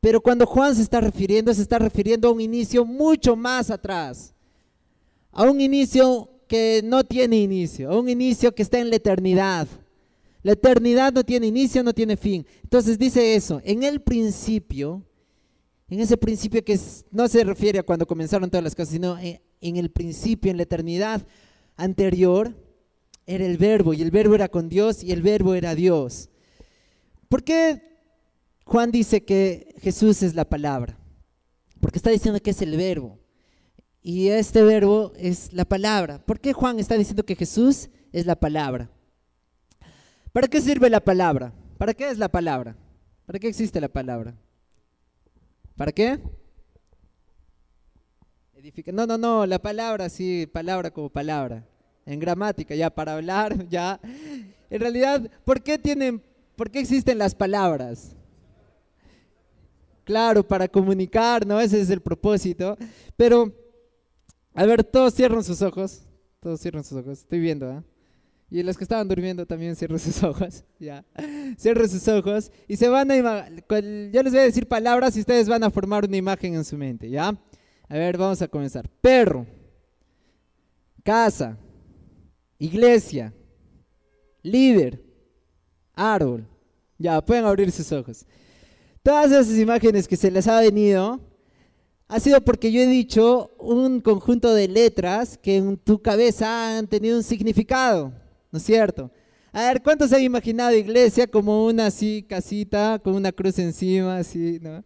Pero 0.00 0.20
cuando 0.20 0.46
Juan 0.46 0.76
se 0.76 0.82
está 0.82 1.00
refiriendo, 1.00 1.52
se 1.54 1.62
está 1.62 1.78
refiriendo 1.78 2.28
a 2.28 2.32
un 2.32 2.40
inicio 2.40 2.84
mucho 2.84 3.34
más 3.34 3.70
atrás, 3.70 4.34
a 5.32 5.44
un 5.44 5.60
inicio 5.60 6.30
que 6.46 6.82
no 6.84 7.02
tiene 7.02 7.38
inicio, 7.38 7.90
a 7.90 7.98
un 7.98 8.10
inicio 8.10 8.54
que 8.54 8.62
está 8.62 8.78
en 8.78 8.90
la 8.90 8.96
eternidad, 8.96 9.66
la 10.46 10.52
eternidad 10.52 11.12
no 11.12 11.24
tiene 11.24 11.48
inicio, 11.48 11.82
no 11.82 11.92
tiene 11.92 12.16
fin. 12.16 12.46
Entonces 12.62 12.96
dice 13.00 13.34
eso, 13.34 13.60
en 13.64 13.82
el 13.82 14.00
principio, 14.00 15.04
en 15.88 15.98
ese 15.98 16.16
principio 16.16 16.64
que 16.64 16.78
no 17.10 17.26
se 17.26 17.42
refiere 17.42 17.80
a 17.80 17.82
cuando 17.82 18.06
comenzaron 18.06 18.48
todas 18.48 18.62
las 18.62 18.76
cosas, 18.76 18.90
sino 18.90 19.18
en, 19.18 19.76
el 19.76 19.90
principio, 19.90 20.52
en 20.52 20.56
la 20.56 20.62
eternidad 20.62 21.26
anterior, 21.74 22.54
era 23.26 23.44
el 23.44 23.58
verbo 23.58 23.92
y 23.92 24.02
el 24.02 24.12
verbo 24.12 24.36
era 24.36 24.48
con 24.48 24.68
Dios 24.68 25.02
y 25.02 25.10
el 25.10 25.20
verbo 25.20 25.52
era 25.56 25.74
Dios. 25.74 26.30
¿Por 27.28 27.42
qué 27.42 27.82
Juan 28.66 28.92
dice 28.92 29.24
que 29.24 29.74
Jesús 29.80 30.22
es 30.22 30.36
la 30.36 30.48
palabra? 30.48 30.96
Porque 31.80 31.98
está 31.98 32.10
diciendo 32.10 32.38
que 32.38 32.50
es 32.50 32.62
el 32.62 32.76
verbo. 32.76 33.18
Y 34.00 34.28
este 34.28 34.62
verbo 34.62 35.12
es 35.16 35.52
la 35.52 35.64
palabra. 35.64 36.24
¿Por 36.24 36.38
qué 36.38 36.52
Juan 36.52 36.78
está 36.78 36.96
diciendo 36.96 37.24
que 37.24 37.34
Jesús 37.34 37.88
es 38.12 38.26
la 38.26 38.36
palabra? 38.36 38.92
¿Para 40.36 40.48
qué 40.48 40.60
sirve 40.60 40.90
la 40.90 41.00
palabra? 41.00 41.50
¿Para 41.78 41.94
qué 41.94 42.10
es 42.10 42.18
la 42.18 42.28
palabra? 42.28 42.76
¿Para 43.24 43.38
qué 43.38 43.48
existe 43.48 43.80
la 43.80 43.88
palabra? 43.88 44.34
¿Para 45.78 45.92
qué? 45.92 46.20
No, 48.92 49.06
no, 49.06 49.16
no, 49.16 49.46
la 49.46 49.58
palabra 49.58 50.10
sí, 50.10 50.46
palabra 50.46 50.90
como 50.90 51.08
palabra. 51.08 51.66
En 52.04 52.20
gramática, 52.20 52.74
ya 52.74 52.90
para 52.90 53.14
hablar, 53.14 53.66
ya. 53.70 53.98
En 54.68 54.78
realidad, 54.78 55.26
¿por 55.46 55.62
qué 55.62 55.78
tienen, 55.78 56.22
por 56.54 56.70
qué 56.70 56.80
existen 56.80 57.16
las 57.16 57.34
palabras? 57.34 58.14
Claro, 60.04 60.46
para 60.46 60.68
comunicar, 60.68 61.46
¿no? 61.46 61.58
Ese 61.62 61.80
es 61.80 61.88
el 61.88 62.02
propósito. 62.02 62.76
Pero, 63.16 63.54
a 64.52 64.66
ver, 64.66 64.84
todos 64.84 65.14
cierran 65.14 65.42
sus 65.42 65.62
ojos. 65.62 66.02
Todos 66.40 66.60
cierran 66.60 66.84
sus 66.84 66.98
ojos. 66.98 67.20
Estoy 67.20 67.40
viendo, 67.40 67.72
¿eh? 67.72 67.82
Y 68.50 68.62
los 68.62 68.76
que 68.76 68.84
estaban 68.84 69.08
durmiendo 69.08 69.44
también 69.44 69.74
cierren 69.74 69.98
sus 69.98 70.22
ojos. 70.22 70.64
Ya. 70.78 71.04
Cierren 71.58 71.88
sus 71.88 72.06
ojos. 72.08 72.52
Y 72.68 72.76
se 72.76 72.88
van 72.88 73.10
a. 73.10 73.48
Yo 73.48 74.22
les 74.22 74.32
voy 74.32 74.40
a 74.40 74.44
decir 74.44 74.68
palabras 74.68 75.16
y 75.16 75.20
ustedes 75.20 75.48
van 75.48 75.64
a 75.64 75.70
formar 75.70 76.04
una 76.04 76.16
imagen 76.16 76.54
en 76.54 76.64
su 76.64 76.76
mente. 76.76 77.10
¿Ya? 77.10 77.28
A 77.88 77.94
ver, 77.94 78.16
vamos 78.16 78.40
a 78.42 78.48
comenzar. 78.48 78.88
Perro. 79.00 79.46
Casa. 81.02 81.58
Iglesia. 82.58 83.32
Líder. 84.42 85.02
Árbol. 85.94 86.46
Ya, 86.98 87.20
pueden 87.24 87.44
abrir 87.44 87.70
sus 87.72 87.90
ojos. 87.92 88.24
Todas 89.02 89.30
esas 89.30 89.58
imágenes 89.58 90.08
que 90.08 90.16
se 90.16 90.30
les 90.30 90.46
ha 90.48 90.60
venido 90.60 91.20
ha 92.08 92.20
sido 92.20 92.40
porque 92.40 92.70
yo 92.70 92.80
he 92.80 92.86
dicho 92.86 93.50
un 93.58 94.00
conjunto 94.00 94.54
de 94.54 94.68
letras 94.68 95.36
que 95.38 95.56
en 95.56 95.76
tu 95.76 96.00
cabeza 96.00 96.78
han 96.78 96.86
tenido 96.86 97.16
un 97.16 97.22
significado. 97.22 98.12
¿No 98.50 98.58
es 98.58 98.64
cierto? 98.64 99.10
A 99.52 99.68
ver, 99.68 99.82
¿cuántos 99.82 100.12
han 100.12 100.22
imaginado 100.22 100.74
iglesia 100.74 101.26
como 101.26 101.66
una 101.66 101.86
así 101.86 102.22
casita 102.28 102.98
con 102.98 103.14
una 103.14 103.32
cruz 103.32 103.58
encima, 103.58 104.18
así, 104.18 104.58
¿no? 104.60 104.84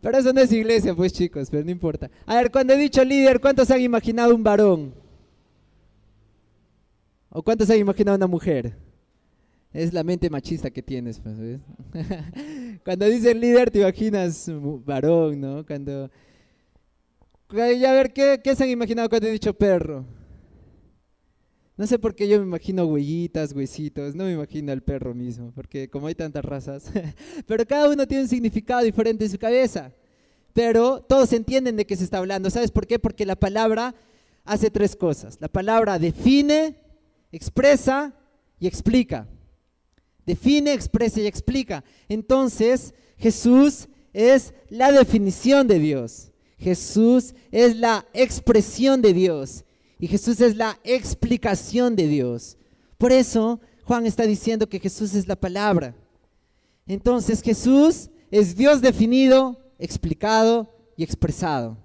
Pero 0.00 0.18
eso 0.18 0.32
no 0.32 0.40
es 0.40 0.50
iglesia, 0.50 0.94
pues 0.94 1.12
chicos, 1.12 1.48
pero 1.50 1.64
no 1.64 1.70
importa. 1.70 2.10
A 2.26 2.36
ver, 2.36 2.50
cuando 2.50 2.72
he 2.72 2.76
dicho 2.76 3.04
líder, 3.04 3.40
¿cuántos 3.40 3.70
han 3.70 3.80
imaginado 3.80 4.34
un 4.34 4.42
varón? 4.42 4.94
¿O 7.28 7.42
cuántos 7.42 7.70
han 7.70 7.78
imaginado 7.78 8.16
una 8.16 8.26
mujer? 8.26 8.74
Es 9.72 9.92
la 9.92 10.02
mente 10.02 10.28
machista 10.28 10.70
que 10.70 10.82
tienes, 10.82 11.20
pues. 11.20 11.36
Cuando 12.84 13.06
dicen 13.06 13.38
líder 13.38 13.70
te 13.70 13.80
imaginas 13.80 14.50
varón, 14.84 15.40
¿no? 15.40 15.64
Cuando... 15.64 16.10
Y 17.52 17.84
a 17.84 17.92
ver, 17.92 18.12
¿qué, 18.12 18.40
¿qué 18.42 18.56
se 18.56 18.64
han 18.64 18.70
imaginado 18.70 19.08
cuando 19.08 19.28
he 19.28 19.32
dicho 19.32 19.54
perro? 19.54 20.04
No 21.80 21.86
sé 21.86 21.98
por 21.98 22.14
qué 22.14 22.28
yo 22.28 22.38
me 22.38 22.44
imagino 22.44 22.84
huellitas, 22.84 23.54
huesitos, 23.54 24.14
no 24.14 24.24
me 24.24 24.32
imagino 24.32 24.70
al 24.70 24.82
perro 24.82 25.14
mismo, 25.14 25.50
porque 25.54 25.88
como 25.88 26.08
hay 26.08 26.14
tantas 26.14 26.44
razas, 26.44 26.92
pero 27.46 27.64
cada 27.64 27.88
uno 27.88 28.06
tiene 28.06 28.24
un 28.24 28.28
significado 28.28 28.82
diferente 28.82 29.24
en 29.24 29.30
su 29.30 29.38
cabeza, 29.38 29.90
pero 30.52 31.00
todos 31.00 31.32
entienden 31.32 31.76
de 31.76 31.86
qué 31.86 31.96
se 31.96 32.04
está 32.04 32.18
hablando. 32.18 32.50
¿Sabes 32.50 32.70
por 32.70 32.86
qué? 32.86 32.98
Porque 32.98 33.24
la 33.24 33.34
palabra 33.34 33.94
hace 34.44 34.70
tres 34.70 34.94
cosas. 34.94 35.38
La 35.40 35.48
palabra 35.48 35.98
define, 35.98 36.76
expresa 37.32 38.14
y 38.58 38.66
explica. 38.66 39.26
Define, 40.26 40.74
expresa 40.74 41.22
y 41.22 41.26
explica. 41.26 41.82
Entonces, 42.10 42.92
Jesús 43.16 43.88
es 44.12 44.52
la 44.68 44.92
definición 44.92 45.66
de 45.66 45.78
Dios. 45.78 46.30
Jesús 46.58 47.34
es 47.50 47.74
la 47.76 48.06
expresión 48.12 49.00
de 49.00 49.14
Dios. 49.14 49.64
Y 50.00 50.08
Jesús 50.08 50.40
es 50.40 50.56
la 50.56 50.80
explicación 50.82 51.94
de 51.94 52.08
Dios. 52.08 52.56
Por 52.96 53.12
eso 53.12 53.60
Juan 53.84 54.06
está 54.06 54.24
diciendo 54.24 54.68
que 54.68 54.80
Jesús 54.80 55.14
es 55.14 55.28
la 55.28 55.36
palabra. 55.36 55.94
Entonces 56.86 57.42
Jesús 57.42 58.10
es 58.30 58.56
Dios 58.56 58.80
definido, 58.80 59.58
explicado 59.78 60.74
y 60.96 61.04
expresado. 61.04 61.76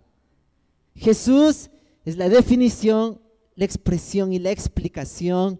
Jesús 0.95 1.69
es 2.05 2.15
la 2.15 2.29
definición, 2.29 3.19
la 3.55 3.65
expresión 3.65 4.31
y 4.31 4.39
la 4.39 4.51
explicación 4.51 5.59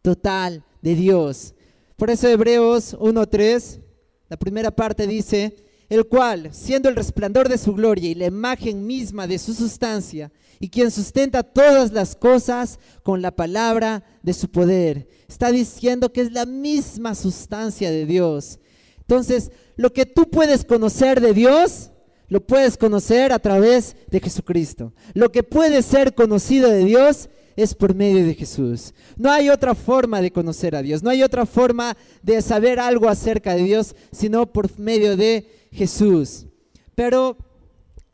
total 0.00 0.64
de 0.80 0.94
Dios. 0.94 1.54
Por 1.96 2.10
eso 2.10 2.26
Hebreos 2.26 2.96
1.3, 2.98 3.80
la 4.28 4.36
primera 4.38 4.70
parte 4.70 5.06
dice, 5.06 5.54
el 5.92 6.06
cual, 6.06 6.48
siendo 6.52 6.88
el 6.88 6.96
resplandor 6.96 7.50
de 7.50 7.58
su 7.58 7.74
gloria 7.74 8.08
y 8.08 8.14
la 8.14 8.24
imagen 8.24 8.86
misma 8.86 9.26
de 9.26 9.38
su 9.38 9.52
sustancia, 9.52 10.32
y 10.58 10.70
quien 10.70 10.90
sustenta 10.90 11.42
todas 11.42 11.92
las 11.92 12.16
cosas 12.16 12.78
con 13.02 13.20
la 13.20 13.30
palabra 13.30 14.02
de 14.22 14.32
su 14.32 14.50
poder. 14.50 15.06
Está 15.28 15.52
diciendo 15.52 16.10
que 16.10 16.22
es 16.22 16.32
la 16.32 16.46
misma 16.46 17.14
sustancia 17.14 17.90
de 17.90 18.06
Dios. 18.06 18.58
Entonces, 19.00 19.50
lo 19.76 19.92
que 19.92 20.06
tú 20.06 20.30
puedes 20.30 20.64
conocer 20.64 21.20
de 21.20 21.34
Dios, 21.34 21.90
lo 22.28 22.40
puedes 22.40 22.78
conocer 22.78 23.30
a 23.30 23.38
través 23.38 23.94
de 24.10 24.20
Jesucristo. 24.20 24.94
Lo 25.12 25.30
que 25.30 25.42
puede 25.42 25.82
ser 25.82 26.14
conocido 26.14 26.70
de 26.70 26.86
Dios 26.86 27.28
es 27.54 27.74
por 27.74 27.94
medio 27.94 28.24
de 28.24 28.34
Jesús. 28.34 28.94
No 29.18 29.30
hay 29.30 29.50
otra 29.50 29.74
forma 29.74 30.22
de 30.22 30.30
conocer 30.30 30.74
a 30.74 30.80
Dios, 30.80 31.02
no 31.02 31.10
hay 31.10 31.22
otra 31.22 31.44
forma 31.44 31.98
de 32.22 32.40
saber 32.40 32.80
algo 32.80 33.10
acerca 33.10 33.54
de 33.54 33.64
Dios, 33.64 33.94
sino 34.10 34.50
por 34.50 34.78
medio 34.78 35.18
de 35.18 35.61
Jesús. 35.72 36.46
Pero 36.94 37.36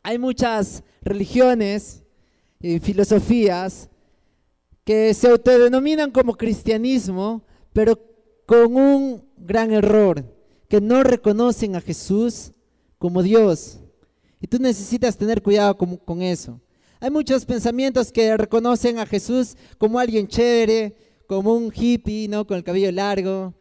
hay 0.01 0.17
muchas 0.17 0.83
religiones 1.01 2.03
y 2.59 2.79
filosofías 2.79 3.89
que 4.83 5.13
se 5.13 5.29
autodenominan 5.29 6.11
como 6.11 6.35
cristianismo, 6.35 7.43
pero 7.73 7.99
con 8.45 8.75
un 8.75 9.23
gran 9.37 9.71
error, 9.71 10.25
que 10.67 10.81
no 10.81 11.03
reconocen 11.03 11.75
a 11.75 11.81
Jesús 11.81 12.51
como 12.97 13.21
Dios. 13.21 13.79
Y 14.41 14.47
tú 14.47 14.57
necesitas 14.57 15.17
tener 15.17 15.41
cuidado 15.41 15.77
con, 15.77 16.21
eso. 16.21 16.59
Hay 16.99 17.11
muchos 17.11 17.45
pensamientos 17.45 18.11
que 18.11 18.35
reconocen 18.37 18.97
a 18.97 19.05
Jesús 19.05 19.55
como 19.77 19.99
alguien 19.99 20.27
chévere, 20.27 20.95
como 21.27 21.53
un 21.53 21.71
hippie, 21.73 22.27
¿no? 22.27 22.47
Con 22.47 22.57
el 22.57 22.63
cabello 22.63 22.91
largo, 22.91 23.53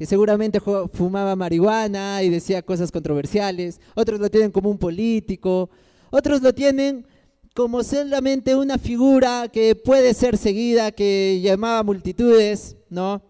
que 0.00 0.06
seguramente 0.06 0.60
fumaba 0.94 1.36
marihuana 1.36 2.22
y 2.22 2.30
decía 2.30 2.62
cosas 2.62 2.90
controversiales. 2.90 3.82
Otros 3.94 4.18
lo 4.18 4.30
tienen 4.30 4.50
como 4.50 4.70
un 4.70 4.78
político. 4.78 5.68
Otros 6.08 6.40
lo 6.40 6.54
tienen 6.54 7.06
como 7.54 7.82
solamente 7.84 8.56
una 8.56 8.78
figura 8.78 9.50
que 9.52 9.76
puede 9.76 10.14
ser 10.14 10.38
seguida, 10.38 10.90
que 10.90 11.38
llamaba 11.42 11.82
multitudes, 11.82 12.78
¿no? 12.88 13.22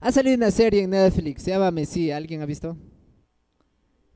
Ha 0.00 0.12
salido 0.12 0.36
una 0.36 0.50
serie 0.50 0.82
en 0.82 0.90
Netflix, 0.90 1.44
se 1.44 1.52
llama 1.52 1.70
Mesías. 1.70 2.18
¿Alguien 2.18 2.42
ha 2.42 2.44
visto? 2.44 2.76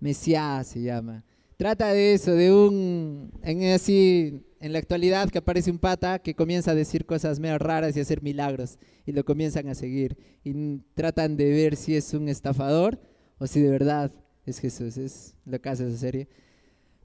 Mesías 0.00 0.66
se 0.66 0.82
llama. 0.82 1.24
Trata 1.56 1.92
de 1.92 2.14
eso, 2.14 2.32
de 2.32 2.52
un, 2.52 3.32
en 3.42 3.72
así, 3.72 4.44
en 4.60 4.72
la 4.72 4.80
actualidad 4.80 5.30
que 5.30 5.38
aparece 5.38 5.70
un 5.70 5.78
pata 5.78 6.18
que 6.18 6.34
comienza 6.34 6.72
a 6.72 6.74
decir 6.74 7.06
cosas 7.06 7.38
medio 7.38 7.58
raras 7.58 7.96
y 7.96 8.00
hacer 8.00 8.22
milagros 8.22 8.78
y 9.06 9.12
lo 9.12 9.24
comienzan 9.24 9.68
a 9.68 9.74
seguir 9.74 10.16
y 10.42 10.78
tratan 10.94 11.36
de 11.36 11.50
ver 11.50 11.76
si 11.76 11.94
es 11.94 12.12
un 12.12 12.28
estafador 12.28 12.98
o 13.38 13.46
si 13.46 13.60
de 13.60 13.70
verdad 13.70 14.10
es 14.46 14.58
Jesús, 14.58 14.96
es 14.96 15.34
lo 15.44 15.60
que 15.60 15.68
hace 15.68 15.86
esa 15.86 15.96
serie. 15.96 16.28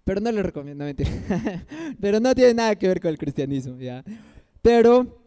Pero 0.04 0.22
no 0.22 0.32
le 0.32 0.42
recomiendo, 0.42 0.84
mentir. 0.84 1.08
Pero 2.02 2.20
no 2.20 2.34
tiene 2.34 2.56
nada 2.56 2.76
que 2.76 2.88
ver 2.88 3.00
con 3.00 3.12
el 3.12 3.18
cristianismo, 3.18 3.78
¿ya? 3.80 4.04
Pero 4.64 5.24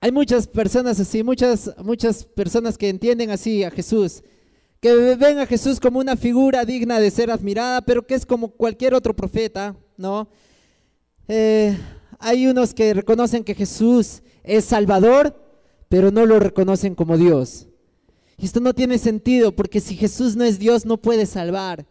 hay 0.00 0.10
muchas 0.10 0.48
personas 0.48 0.98
así, 0.98 1.22
muchas, 1.22 1.72
muchas 1.78 2.24
personas 2.24 2.76
que 2.76 2.88
entienden 2.88 3.30
así 3.30 3.62
a 3.62 3.70
Jesús 3.70 4.24
que 4.84 5.16
ven 5.16 5.38
a 5.38 5.46
Jesús 5.46 5.80
como 5.80 5.98
una 5.98 6.14
figura 6.14 6.62
digna 6.66 7.00
de 7.00 7.10
ser 7.10 7.30
admirada, 7.30 7.80
pero 7.80 8.06
que 8.06 8.14
es 8.14 8.26
como 8.26 8.48
cualquier 8.48 8.92
otro 8.92 9.16
profeta, 9.16 9.74
¿no? 9.96 10.28
Eh, 11.26 11.74
hay 12.18 12.46
unos 12.46 12.74
que 12.74 12.92
reconocen 12.92 13.44
que 13.44 13.54
Jesús 13.54 14.22
es 14.42 14.66
Salvador, 14.66 15.42
pero 15.88 16.10
no 16.10 16.26
lo 16.26 16.38
reconocen 16.38 16.94
como 16.94 17.16
Dios. 17.16 17.66
Y 18.36 18.44
esto 18.44 18.60
no 18.60 18.74
tiene 18.74 18.98
sentido, 18.98 19.56
porque 19.56 19.80
si 19.80 19.96
Jesús 19.96 20.36
no 20.36 20.44
es 20.44 20.58
Dios, 20.58 20.84
no 20.84 20.98
puede 20.98 21.24
salvar. 21.24 21.86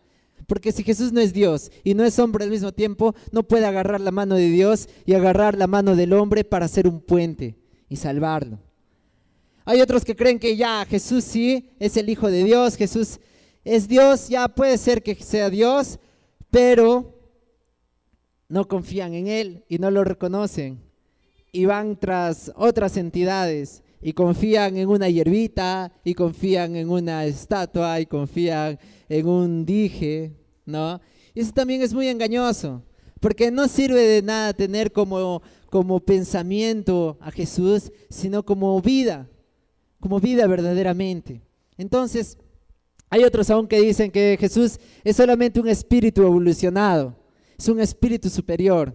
Porque 0.45 0.71
si 0.71 0.83
Jesús 0.83 1.11
no 1.11 1.19
es 1.19 1.33
Dios 1.33 1.71
y 1.83 1.95
no 1.95 2.03
es 2.03 2.19
hombre 2.19 2.43
al 2.43 2.51
mismo 2.51 2.73
tiempo, 2.73 3.15
no 3.31 3.41
puede 3.41 3.65
agarrar 3.65 4.01
la 4.01 4.11
mano 4.11 4.35
de 4.35 4.51
Dios 4.51 4.87
y 5.07 5.15
agarrar 5.15 5.57
la 5.57 5.65
mano 5.65 5.95
del 5.95 6.13
hombre 6.13 6.43
para 6.43 6.67
hacer 6.67 6.87
un 6.87 6.99
puente 6.99 7.55
y 7.89 7.95
salvarlo. 7.95 8.59
Hay 9.65 9.81
otros 9.81 10.03
que 10.03 10.15
creen 10.15 10.39
que 10.39 10.57
ya 10.57 10.85
Jesús 10.85 11.23
sí 11.23 11.69
es 11.79 11.95
el 11.95 12.09
Hijo 12.09 12.29
de 12.29 12.43
Dios, 12.43 12.75
Jesús 12.75 13.19
es 13.63 13.87
Dios, 13.87 14.27
ya 14.27 14.49
puede 14.49 14.77
ser 14.77 15.01
que 15.01 15.15
sea 15.15 15.49
Dios, 15.49 15.99
pero 16.51 17.17
no 18.49 18.67
confían 18.67 19.13
en 19.13 19.27
Él 19.27 19.63
y 19.69 19.77
no 19.77 19.89
lo 19.89 20.03
reconocen. 20.03 20.81
Y 21.53 21.65
van 21.65 21.97
tras 21.97 22.51
otras 22.55 22.97
entidades 22.97 23.83
y 24.01 24.11
confían 24.11 24.75
en 24.75 24.89
una 24.89 25.07
hierbita 25.07 25.93
y 26.03 26.13
confían 26.13 26.75
en 26.75 26.89
una 26.89 27.25
estatua 27.25 28.01
y 28.01 28.05
confían 28.05 28.77
en 29.07 29.27
un 29.27 29.65
dije, 29.65 30.33
¿no? 30.65 30.99
Y 31.33 31.39
eso 31.39 31.53
también 31.53 31.81
es 31.81 31.93
muy 31.93 32.09
engañoso, 32.09 32.83
porque 33.21 33.49
no 33.49 33.69
sirve 33.69 34.01
de 34.01 34.21
nada 34.23 34.53
tener 34.53 34.91
como, 34.91 35.41
como 35.69 36.01
pensamiento 36.01 37.17
a 37.21 37.31
Jesús, 37.31 37.93
sino 38.09 38.43
como 38.43 38.81
vida 38.81 39.29
como 40.03 40.19
vida 40.19 40.45
verdaderamente. 40.47 41.41
Entonces, 41.77 42.37
hay 43.09 43.23
otros 43.23 43.49
aún 43.49 43.69
que 43.69 43.79
dicen 43.79 44.11
que 44.11 44.35
Jesús 44.37 44.77
es 45.01 45.15
solamente 45.15 45.61
un 45.61 45.69
espíritu 45.69 46.23
evolucionado, 46.23 47.15
es 47.57 47.69
un 47.69 47.79
espíritu 47.79 48.29
superior, 48.29 48.93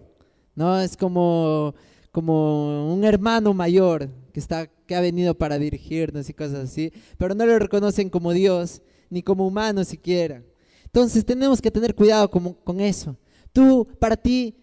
¿no? 0.53 0.79
Es 0.79 0.95
como, 0.95 1.73
como 2.11 2.93
un 2.93 3.03
hermano 3.03 3.55
mayor 3.55 4.07
que, 4.31 4.39
está, 4.39 4.67
que 4.67 4.95
ha 4.95 5.01
venido 5.01 5.33
para 5.33 5.57
dirigirnos 5.57 6.29
y 6.29 6.33
cosas 6.35 6.69
así, 6.69 6.93
pero 7.17 7.33
no 7.33 7.43
lo 7.43 7.57
reconocen 7.57 8.07
como 8.11 8.31
Dios, 8.31 8.83
ni 9.09 9.23
como 9.23 9.47
humano 9.47 9.83
siquiera. 9.83 10.43
Entonces 10.85 11.25
tenemos 11.25 11.59
que 11.59 11.71
tener 11.71 11.95
cuidado 11.95 12.29
con, 12.29 12.53
con 12.53 12.79
eso. 12.79 13.17
Tú, 13.51 13.87
para 13.97 14.15
ti, 14.15 14.55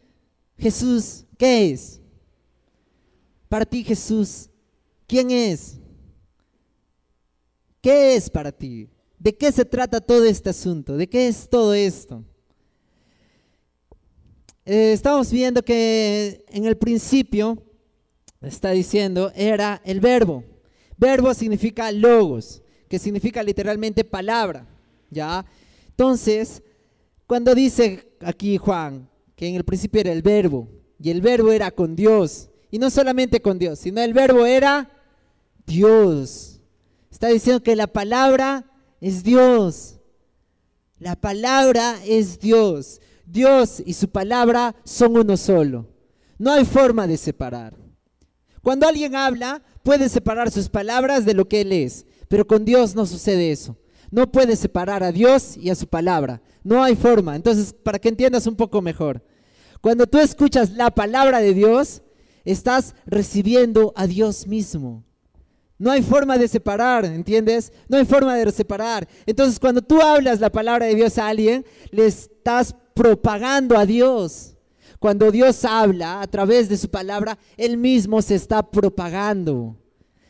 Jesús, 0.57 1.25
¿qué 1.37 1.73
es? 1.73 2.01
Para 3.49 3.65
ti, 3.65 3.83
Jesús, 3.83 4.49
¿quién 5.09 5.33
es? 5.33 5.81
¿Qué 7.87 8.17
es 8.17 8.29
para 8.29 8.51
ti? 8.51 8.89
¿De 9.17 9.33
qué 9.33 9.53
se 9.53 9.65
trata 9.65 10.01
todo 10.01 10.25
este 10.25 10.51
asunto? 10.51 10.97
¿De 10.97 11.09
qué 11.09 11.29
es 11.29 11.49
todo 11.49 11.73
esto? 11.73 12.25
Eh, 14.65 14.91
estamos 14.93 15.31
viendo 15.31 15.63
que 15.63 16.45
en 16.49 16.65
el 16.65 16.77
principio, 16.77 17.63
está 18.43 18.73
diciendo, 18.73 19.31
era 19.37 19.81
el 19.85 20.01
verbo. 20.01 20.43
Verbo 20.97 21.33
significa 21.33 21.93
logos, 21.93 22.61
que 22.89 22.99
significa 22.99 23.41
literalmente 23.41 24.03
palabra. 24.03 24.67
¿ya? 25.09 25.47
Entonces, 25.91 26.65
cuando 27.29 27.55
dice 27.55 28.17
aquí 28.19 28.57
Juan 28.57 29.09
que 29.37 29.47
en 29.47 29.55
el 29.55 29.63
principio 29.63 30.01
era 30.01 30.11
el 30.11 30.23
verbo, 30.23 30.67
y 31.01 31.11
el 31.11 31.21
verbo 31.21 31.53
era 31.53 31.71
con 31.71 31.95
Dios, 31.95 32.49
y 32.69 32.81
no 32.81 32.91
solamente 32.91 33.41
con 33.41 33.61
Dios, 33.61 33.79
sino 33.79 34.01
el 34.01 34.13
verbo 34.13 34.45
era 34.45 34.91
Dios. 35.65 36.56
Está 37.17 37.29
diciendo 37.29 37.63
que 37.63 37.77
la 37.77 37.87
palabra 37.87 38.67
es 39.01 39.23
Dios. 39.23 39.99
La 40.99 41.17
palabra 41.17 41.97
es 42.05 42.39
Dios. 42.39 43.01
Dios 43.25 43.83
y 43.87 43.95
su 43.95 44.11
palabra 44.11 44.77
son 44.85 45.17
uno 45.17 45.39
solo. 45.39 45.89
No 46.37 46.53
hay 46.53 46.67
forma 46.67 47.07
de 47.07 47.17
separar. 47.17 47.75
Cuando 48.61 48.87
alguien 48.87 49.17
habla, 49.17 49.63
puede 49.83 50.11
separar 50.11 50.51
sus 50.51 50.69
palabras 50.69 51.25
de 51.25 51.33
lo 51.33 51.49
que 51.49 51.63
él 51.63 51.73
es, 51.73 52.05
pero 52.29 52.47
con 52.47 52.67
Dios 52.67 52.95
no 52.95 53.07
sucede 53.07 53.51
eso. 53.51 53.79
No 54.11 54.31
puede 54.31 54.55
separar 54.55 55.03
a 55.03 55.11
Dios 55.11 55.57
y 55.57 55.71
a 55.71 55.75
su 55.75 55.87
palabra. 55.87 56.43
No 56.63 56.85
hay 56.85 56.97
forma. 56.97 57.35
Entonces, 57.35 57.73
para 57.73 57.99
que 57.99 58.11
entiendas 58.11 58.47
un 58.47 58.57
poco 58.57 58.83
mejor, 58.83 59.25
cuando 59.81 60.07
tú 60.07 60.19
escuchas 60.19 60.73
la 60.73 60.91
palabra 60.91 61.39
de 61.39 61.55
Dios, 61.55 62.03
estás 62.45 62.95
recibiendo 63.07 63.95
a 63.97 64.07
Dios 64.07 64.47
mismo. 64.47 65.06
No 65.79 65.91
hay 65.91 66.03
forma 66.03 66.39
de 66.39 66.49
separar, 66.49 67.05
¿entiendes? 67.05 67.73
No 67.89 67.99
hay 67.99 68.07
forma 68.07 68.35
de 68.37 68.51
separar. 68.51 69.07
Entonces, 69.27 69.61
cuando 69.61 69.83
tú 69.83 70.01
hablas 70.01 70.41
la 70.41 70.51
palabra 70.51 70.87
de 70.87 70.95
Dios 70.95 71.19
a 71.19 71.29
alguien, 71.29 71.65
le 71.91 72.07
estás 72.07 72.75
propagando 72.95 73.77
a 73.77 73.85
Dios. 73.85 74.57
Cuando 74.99 75.31
Dios 75.31 75.65
habla 75.67 76.23
a 76.23 76.27
través 76.27 76.71
de 76.71 76.79
su 76.79 76.89
palabra, 76.89 77.39
Él 77.59 77.77
mismo 77.77 78.23
se 78.23 78.35
está 78.35 78.63
propagando. 78.63 79.77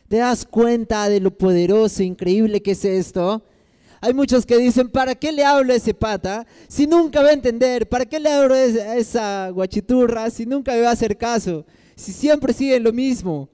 ¿Te 0.09 0.17
das 0.17 0.45
cuenta 0.45 1.09
de 1.09 1.21
lo 1.21 1.37
poderoso, 1.37 2.03
increíble 2.03 2.61
que 2.61 2.73
es 2.73 2.85
esto? 2.85 3.45
Hay 4.00 4.15
muchos 4.15 4.45
que 4.45 4.59
dicen, 4.59 4.88
¿para 4.88 5.15
qué 5.15 5.33
le 5.33 5.45
hablo 5.45 5.73
a 5.73 5.76
ese 5.76 5.95
pata 5.95 6.47
si 6.69 6.87
nunca 6.87 7.23
va 7.23 7.29
a 7.29 7.33
entender? 7.33 7.88
¿Para 7.88 8.05
qué 8.05 8.21
le 8.21 8.31
hablo 8.31 8.55
a 8.55 8.97
esa 8.97 9.50
guachiturra 9.50 10.29
si 10.31 10.45
nunca 10.45 10.73
me 10.73 10.83
va 10.83 10.91
a 10.91 10.93
hacer 10.93 11.17
caso? 11.17 11.65
Si 11.95 12.12
siempre 12.12 12.53
sigue 12.53 12.79
lo 12.79 12.93
mismo. 12.93 13.49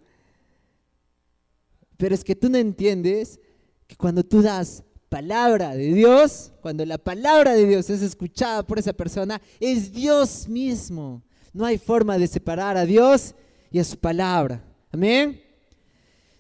Pero 2.03 2.17
es 2.17 2.25
que 2.25 2.35
tú 2.35 2.51
no 2.51 2.59
entiendes 2.59 3.39
que 3.87 3.95
cuando 3.95 4.25
tú 4.25 4.43
das 4.43 4.83
palabra 5.09 5.77
de 5.77 5.95
Dios, 5.95 6.51
cuando 6.61 6.85
la 6.85 6.99
palabra 6.99 7.55
de 7.55 7.65
Dios 7.65 7.89
es 7.91 8.03
escuchada 8.03 8.65
por 8.65 8.81
esa 8.81 8.93
persona, 8.93 9.41
es 9.61 9.93
Dios 9.93 10.49
mismo. 10.49 11.23
No 11.53 11.65
hay 11.65 11.79
forma 11.79 12.19
de 12.19 12.27
separar 12.27 12.77
a 12.77 12.85
Dios 12.85 13.37
y 13.71 13.79
a 13.79 13.85
su 13.85 13.97
palabra. 13.97 14.65
Amén. 14.91 15.41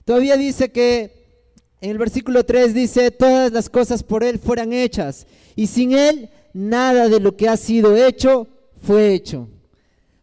Todavía 0.04 0.36
dice 0.36 0.72
que 0.72 1.46
en 1.80 1.90
el 1.90 1.98
versículo 1.98 2.44
3 2.44 2.74
dice, 2.74 3.12
todas 3.12 3.52
las 3.52 3.70
cosas 3.70 4.02
por 4.02 4.24
Él 4.24 4.40
fueran 4.40 4.72
hechas 4.72 5.28
y 5.54 5.68
sin 5.68 5.92
Él 5.92 6.28
nada 6.52 7.08
de 7.08 7.20
lo 7.20 7.36
que 7.36 7.48
ha 7.48 7.56
sido 7.56 7.94
hecho 7.94 8.48
fue 8.80 9.14
hecho. 9.14 9.48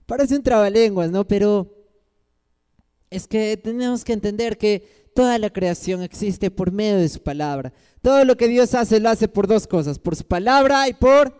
Parece 0.05 0.35
un 0.35 0.43
trabalenguas, 0.43 1.11
¿no? 1.11 1.25
Pero 1.25 1.79
es 3.09 3.25
que 3.25 3.57
tenemos 3.57 4.03
que 4.03 4.13
entender 4.13 4.57
que 4.57 4.98
Toda 5.13 5.37
la 5.37 5.49
creación 5.49 6.01
existe 6.01 6.51
por 6.51 6.71
medio 6.71 6.97
de 6.97 7.09
su 7.09 7.21
palabra. 7.21 7.73
Todo 8.01 8.23
lo 8.25 8.37
que 8.37 8.47
Dios 8.47 8.73
hace 8.73 8.99
lo 8.99 9.09
hace 9.09 9.27
por 9.27 9.47
dos 9.47 9.67
cosas, 9.67 9.99
por 9.99 10.15
su 10.15 10.23
palabra 10.23 10.87
y 10.87 10.93
por 10.93 11.33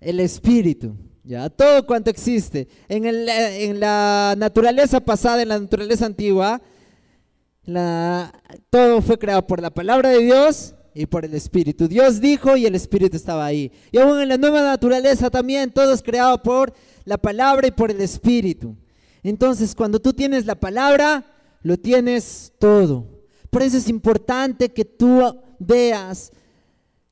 el 0.00 0.20
espíritu. 0.20 0.94
Ya, 1.24 1.50
todo 1.50 1.84
cuanto 1.86 2.10
existe. 2.10 2.68
En, 2.88 3.04
en 3.04 3.80
la 3.80 4.34
naturaleza 4.38 5.00
pasada, 5.00 5.42
en 5.42 5.48
la 5.48 5.58
naturaleza 5.58 6.06
antigua, 6.06 6.62
todo 8.70 9.02
fue 9.02 9.18
creado 9.18 9.46
por 9.46 9.60
la 9.60 9.70
palabra 9.70 10.10
de 10.10 10.20
Dios 10.20 10.74
y 10.94 11.06
por 11.06 11.24
el 11.24 11.34
Espíritu. 11.34 11.88
Dios 11.88 12.20
dijo 12.20 12.56
y 12.56 12.64
el 12.64 12.74
Espíritu 12.74 13.16
estaba 13.16 13.44
ahí. 13.44 13.72
Y 13.90 13.98
aún 13.98 14.20
en 14.20 14.28
la 14.28 14.38
nueva 14.38 14.62
naturaleza 14.62 15.30
también 15.30 15.70
todo 15.70 15.92
es 15.92 16.02
creado 16.02 16.42
por 16.42 16.72
la 17.04 17.18
palabra 17.18 17.66
y 17.66 17.72
por 17.72 17.90
el 17.90 18.00
Espíritu. 18.00 18.76
Entonces, 19.22 19.74
cuando 19.74 20.00
tú 20.00 20.12
tienes 20.12 20.46
la 20.46 20.54
palabra, 20.54 21.26
lo 21.62 21.76
tienes 21.76 22.52
todo. 22.58 23.06
Por 23.50 23.62
eso 23.62 23.76
es 23.76 23.88
importante 23.88 24.72
que 24.72 24.84
tú 24.84 25.20
veas 25.58 26.32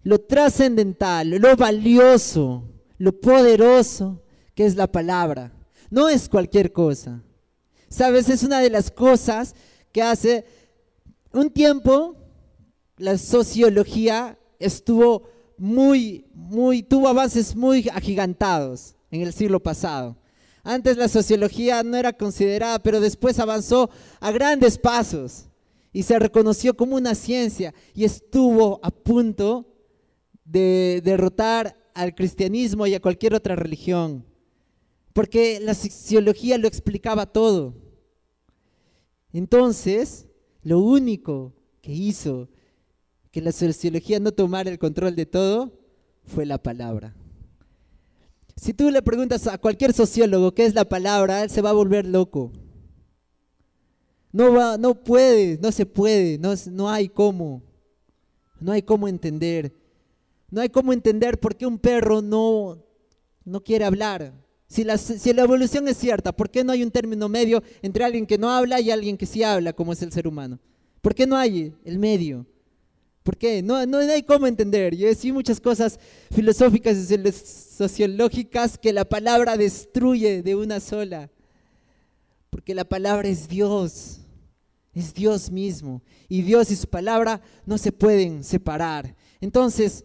lo 0.03 0.21
trascendental, 0.21 1.31
lo 1.31 1.57
valioso, 1.57 2.69
lo 2.99 3.19
poderoso 3.21 4.23
que 4.55 4.67
es 4.67 4.77
la 4.77 4.87
palabra. 4.87 5.53
No 5.91 6.09
es 6.09 6.29
cualquier 6.29 6.73
cosa. 6.73 7.23
Sabes, 7.89 8.29
es 8.29 8.43
una 8.43 8.61
de 8.61 8.71
las 8.71 8.91
cosas 8.91 9.55
que 9.93 10.03
hace 10.03 10.45
un 11.33 11.51
tiempo 11.51 12.17
la 12.97 13.19
sociología 13.19 14.39
estuvo 14.59 15.29
muy, 15.57 16.27
muy, 16.35 16.83
tuvo 16.83 17.09
avances 17.09 17.55
muy 17.55 17.89
agigantados 17.93 18.95
en 19.11 19.23
el 19.23 19.33
siglo 19.33 19.61
pasado. 19.61 20.17
Antes 20.65 20.97
la 20.97 21.09
sociología 21.09 21.83
no 21.83 21.97
era 21.99 22.15
considerada, 22.15 22.79
pero 22.79 22.99
después 22.99 23.39
avanzó 23.39 23.91
a 24.19 24.33
grandes 24.33 24.79
pasos 24.79 25.45
y 25.93 26.03
se 26.03 26.19
reconoció 26.19 26.75
como 26.75 26.97
una 26.97 27.15
ciencia 27.15 27.75
y 27.95 28.05
estuvo 28.05 28.81
a 28.83 28.91
punto 28.91 29.67
de 30.45 31.03
derrotar 31.05 31.77
al 31.95 32.15
cristianismo 32.15 32.87
y 32.87 32.95
a 32.95 33.01
cualquier 33.01 33.35
otra 33.35 33.55
religión, 33.55 34.25
porque 35.13 35.61
la 35.61 35.75
sociología 35.75 36.57
lo 36.57 36.67
explicaba 36.67 37.27
todo. 37.27 37.75
Entonces, 39.35 40.27
lo 40.63 40.81
único 40.81 41.53
que 41.83 41.93
hizo 41.93 42.49
que 43.31 43.43
la 43.43 43.53
sociología 43.53 44.19
no 44.19 44.33
tomara 44.33 44.71
el 44.71 44.79
control 44.79 45.15
de 45.15 45.27
todo 45.27 45.73
fue 46.25 46.47
la 46.47 46.57
palabra. 46.57 47.15
Si 48.65 48.73
tú 48.73 48.91
le 48.91 49.03
preguntas 49.03 49.47
a 49.47 49.59
cualquier 49.59 49.93
sociólogo 49.93 50.55
qué 50.55 50.65
es 50.65 50.75
la 50.75 50.87
palabra, 50.87 51.43
él 51.43 51.51
se 51.51 51.61
va 51.61 51.69
a 51.69 51.75
volver 51.75 52.07
loco. 52.07 52.51
No, 54.33 54.55
va, 54.55 54.79
no 54.79 54.95
puede, 54.95 55.59
no 55.61 55.71
se 55.71 55.85
puede, 55.85 56.39
no, 56.39 56.55
no 56.71 56.89
hay 56.89 57.11
cómo. 57.11 57.63
No 58.59 58.73
hay 58.73 58.81
cómo 58.81 59.07
entender. 59.07 59.75
No 60.51 60.63
hay 60.63 60.71
cómo 60.71 60.95
entender 60.95 61.39
por 61.39 61.57
qué 61.57 61.67
un 61.67 61.79
perro 61.79 62.23
no, 62.23 62.83
no 63.45 63.63
quiere 63.63 63.85
hablar. 63.85 64.33
Si 64.67 64.83
la, 64.83 64.97
si 64.97 65.35
la 65.35 65.43
evolución 65.43 65.87
es 65.87 65.99
cierta, 65.99 66.33
¿por 66.33 66.49
qué 66.49 66.65
no 66.65 66.73
hay 66.73 66.83
un 66.83 66.91
término 66.91 67.29
medio 67.29 67.63
entre 67.83 68.03
alguien 68.03 68.27
que 68.27 68.39
no 68.39 68.51
habla 68.51 68.81
y 68.81 68.91
alguien 68.91 69.19
que 69.19 69.27
sí 69.27 69.43
habla, 69.43 69.75
como 69.75 69.93
es 69.93 70.01
el 70.01 70.11
ser 70.11 70.27
humano? 70.27 70.59
¿Por 71.03 71.15
qué 71.15 71.27
no 71.27 71.37
hay 71.37 71.75
el 71.85 71.99
medio? 71.99 72.47
¿Por 73.25 73.39
qué? 73.39 73.63
No, 73.63 73.85
no 73.87 73.99
hay 73.99 74.23
cómo 74.23 74.47
entender. 74.47 74.95
Yo 74.95 75.09
decía 75.09 75.33
muchas 75.33 75.59
cosas 75.59 75.99
filosóficas 76.31 77.11
y 77.11 77.33
sociológicas 77.33 78.77
que 78.77 78.93
la 78.93 79.07
palabra 79.07 79.57
destruye 79.57 80.43
de 80.43 80.55
una 80.55 80.79
sola. 80.79 81.31
Porque 82.51 82.75
la 82.75 82.85
palabra 82.85 83.27
es 83.27 83.49
Dios, 83.49 84.21
es 84.93 85.15
Dios 85.15 85.51
mismo. 85.51 86.03
Y 86.29 86.43
Dios 86.43 86.71
y 86.71 86.77
su 86.77 86.87
palabra 86.87 87.41
no 87.65 87.79
se 87.79 87.93
pueden 87.93 88.45
separar. 88.45 89.17
Entonces, 89.41 90.05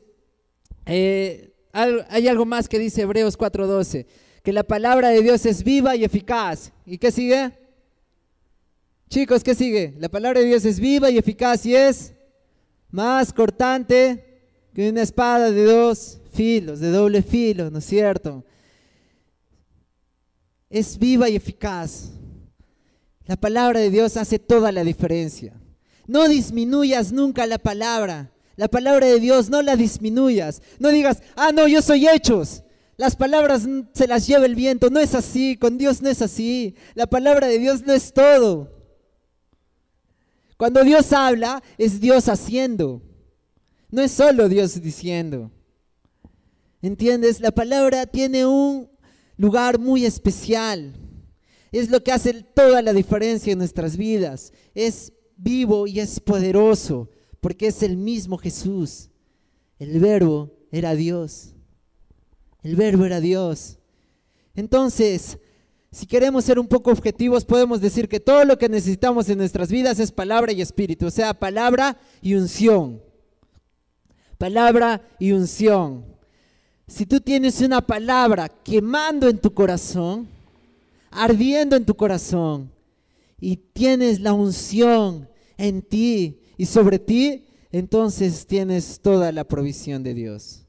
eh, 0.86 1.54
hay 1.74 2.28
algo 2.30 2.46
más 2.46 2.70
que 2.70 2.80
dice 2.80 3.02
Hebreos 3.02 3.38
4:12, 3.38 4.08
que 4.44 4.54
la 4.54 4.64
palabra 4.64 5.10
de 5.10 5.22
Dios 5.22 5.46
es 5.46 5.62
viva 5.62 5.94
y 5.98 6.06
eficaz. 6.06 6.72
¿Y 6.86 6.98
qué 6.98 7.12
sigue? 7.12 7.52
Chicos, 9.10 9.44
¿qué 9.44 9.56
sigue? 9.56 9.94
La 9.98 10.08
palabra 10.08 10.40
de 10.40 10.46
Dios 10.46 10.64
es 10.64 10.80
viva 10.80 11.10
y 11.10 11.18
eficaz 11.18 11.66
y 11.66 11.76
es 11.76 12.14
más 12.92 13.34
cortante 13.34 14.42
que 14.74 14.90
una 14.90 15.02
espada 15.02 15.52
de 15.52 15.64
dos 15.64 16.20
filos, 16.32 16.80
de 16.80 16.90
doble 16.90 17.22
filo, 17.22 17.70
¿no 17.70 17.80
es 17.80 17.86
cierto? 17.86 18.44
Es 20.70 20.98
viva 20.98 21.30
y 21.30 21.36
eficaz. 21.36 22.12
La 23.26 23.36
palabra 23.36 23.80
de 23.80 23.90
Dios 23.90 24.18
hace 24.18 24.40
toda 24.40 24.72
la 24.72 24.84
diferencia. 24.84 25.54
No 26.08 26.28
disminuyas 26.28 27.12
nunca 27.12 27.46
la 27.46 27.60
palabra. 27.60 28.32
La 28.56 28.68
palabra 28.68 29.06
de 29.06 29.20
Dios 29.20 29.50
no 29.50 29.62
la 29.62 29.76
disminuyas. 29.76 30.62
No 30.80 30.90
digas, 30.90 31.22
ah, 31.36 31.52
no, 31.54 31.68
yo 31.68 31.82
soy 31.82 32.08
hechos. 32.08 32.64
Las 32.98 33.16
palabras 33.16 33.68
se 33.94 34.08
las 34.08 34.26
lleva 34.26 34.46
el 34.46 34.56
viento. 34.56 34.90
No 34.90 35.00
es 35.00 35.14
así. 35.14 35.56
Con 35.58 35.78
Dios 35.78 36.02
no 36.02 36.10
es 36.10 36.22
así. 36.22 36.76
La 36.96 37.08
palabra 37.08 37.48
de 37.48 37.60
Dios 37.60 37.86
no 37.86 37.94
es 37.94 38.12
todo. 38.12 38.79
Cuando 40.60 40.84
Dios 40.84 41.14
habla, 41.14 41.64
es 41.78 42.02
Dios 42.02 42.28
haciendo. 42.28 43.02
No 43.90 44.02
es 44.02 44.12
solo 44.12 44.50
Dios 44.50 44.82
diciendo. 44.82 45.52
¿Entiendes? 46.82 47.40
La 47.40 47.52
palabra 47.52 48.06
tiene 48.06 48.46
un 48.46 48.90
lugar 49.38 49.80
muy 49.80 50.04
especial. 50.04 50.96
Es 51.72 51.90
lo 51.90 52.04
que 52.04 52.12
hace 52.12 52.44
toda 52.44 52.82
la 52.82 52.92
diferencia 52.92 53.54
en 53.54 53.60
nuestras 53.60 53.96
vidas. 53.96 54.52
Es 54.76 55.14
vivo 55.38 55.88
y 55.88 56.02
es 56.02 56.20
poderoso 56.20 57.10
porque 57.40 57.68
es 57.68 57.82
el 57.82 57.96
mismo 57.96 58.38
Jesús. 58.38 59.12
El 59.78 59.98
verbo 60.02 60.52
era 60.74 60.94
Dios. 60.94 61.54
El 62.64 62.76
verbo 62.76 63.06
era 63.06 63.22
Dios. 63.22 63.80
Entonces, 64.56 65.38
si 65.92 66.06
queremos 66.06 66.46
ser 66.46 66.60
un 66.60 66.68
poco 66.68 66.92
objetivos, 66.92 67.46
podemos 67.46 67.82
decir 67.82 68.08
que 68.08 68.20
todo 68.20 68.46
lo 68.46 68.58
que 68.58 68.70
necesitamos 68.70 69.28
en 69.30 69.40
nuestras 69.40 69.72
vidas 69.72 70.00
es 70.00 70.12
palabra 70.12 70.52
y 70.52 70.62
espíritu, 70.62 71.08
o 71.08 71.12
sea, 71.12 71.34
palabra 71.34 71.98
y 72.22 72.36
unción. 72.36 73.02
Palabra 74.38 75.02
y 75.20 75.32
unción. 75.32 76.06
Si 76.88 77.06
tú 77.06 77.20
tienes 77.20 77.62
una 77.62 77.82
palabra 77.82 78.50
quemando 78.50 79.28
en 79.28 79.40
tu 79.40 79.54
corazón, 79.54 80.28
ardiendo 81.12 81.76
en 81.76 81.86
tu 81.86 81.96
corazón, 81.96 82.72
y 83.40 83.58
tienes 83.58 84.20
la 84.20 84.34
unción, 84.34 85.28
en 85.60 85.82
ti 85.82 86.40
y 86.58 86.66
sobre 86.66 87.00
ti, 87.00 87.46
entonces 87.72 88.48
tienes 88.48 89.00
toda 89.02 89.32
la 89.32 89.44
provisión 89.44 90.04
de 90.04 90.14
Dios. 90.14 90.66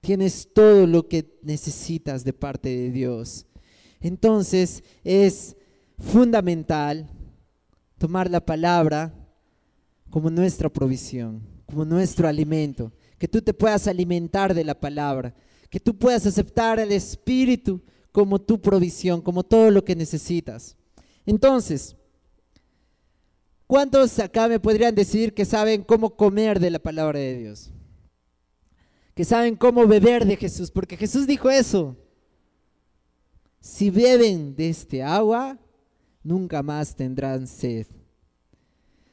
Tienes 0.00 0.48
todo 0.52 0.86
lo 0.86 1.08
que 1.08 1.38
necesitas 1.42 2.24
de 2.24 2.32
parte 2.32 2.68
de 2.68 2.90
Dios. 2.90 3.45
Entonces 4.06 4.84
es 5.02 5.56
fundamental 5.98 7.08
tomar 7.98 8.30
la 8.30 8.40
palabra 8.40 9.12
como 10.10 10.30
nuestra 10.30 10.68
provisión, 10.68 11.42
como 11.66 11.84
nuestro 11.84 12.28
alimento, 12.28 12.92
que 13.18 13.26
tú 13.26 13.42
te 13.42 13.52
puedas 13.52 13.88
alimentar 13.88 14.54
de 14.54 14.62
la 14.62 14.78
palabra, 14.78 15.34
que 15.68 15.80
tú 15.80 15.98
puedas 15.98 16.24
aceptar 16.24 16.78
el 16.78 16.92
Espíritu 16.92 17.82
como 18.12 18.40
tu 18.40 18.60
provisión, 18.60 19.20
como 19.20 19.42
todo 19.42 19.72
lo 19.72 19.84
que 19.84 19.96
necesitas. 19.96 20.76
Entonces, 21.24 21.96
¿cuántos 23.66 24.16
acá 24.20 24.46
me 24.46 24.60
podrían 24.60 24.94
decir 24.94 25.34
que 25.34 25.44
saben 25.44 25.82
cómo 25.82 26.14
comer 26.14 26.60
de 26.60 26.70
la 26.70 26.78
palabra 26.78 27.18
de 27.18 27.38
Dios? 27.38 27.70
Que 29.16 29.24
saben 29.24 29.56
cómo 29.56 29.84
beber 29.84 30.24
de 30.24 30.36
Jesús, 30.36 30.70
porque 30.70 30.96
Jesús 30.96 31.26
dijo 31.26 31.50
eso. 31.50 31.96
Si 33.66 33.90
beben 33.90 34.54
de 34.54 34.68
este 34.68 35.02
agua, 35.02 35.58
nunca 36.22 36.62
más 36.62 36.94
tendrán 36.94 37.48
sed. 37.48 37.84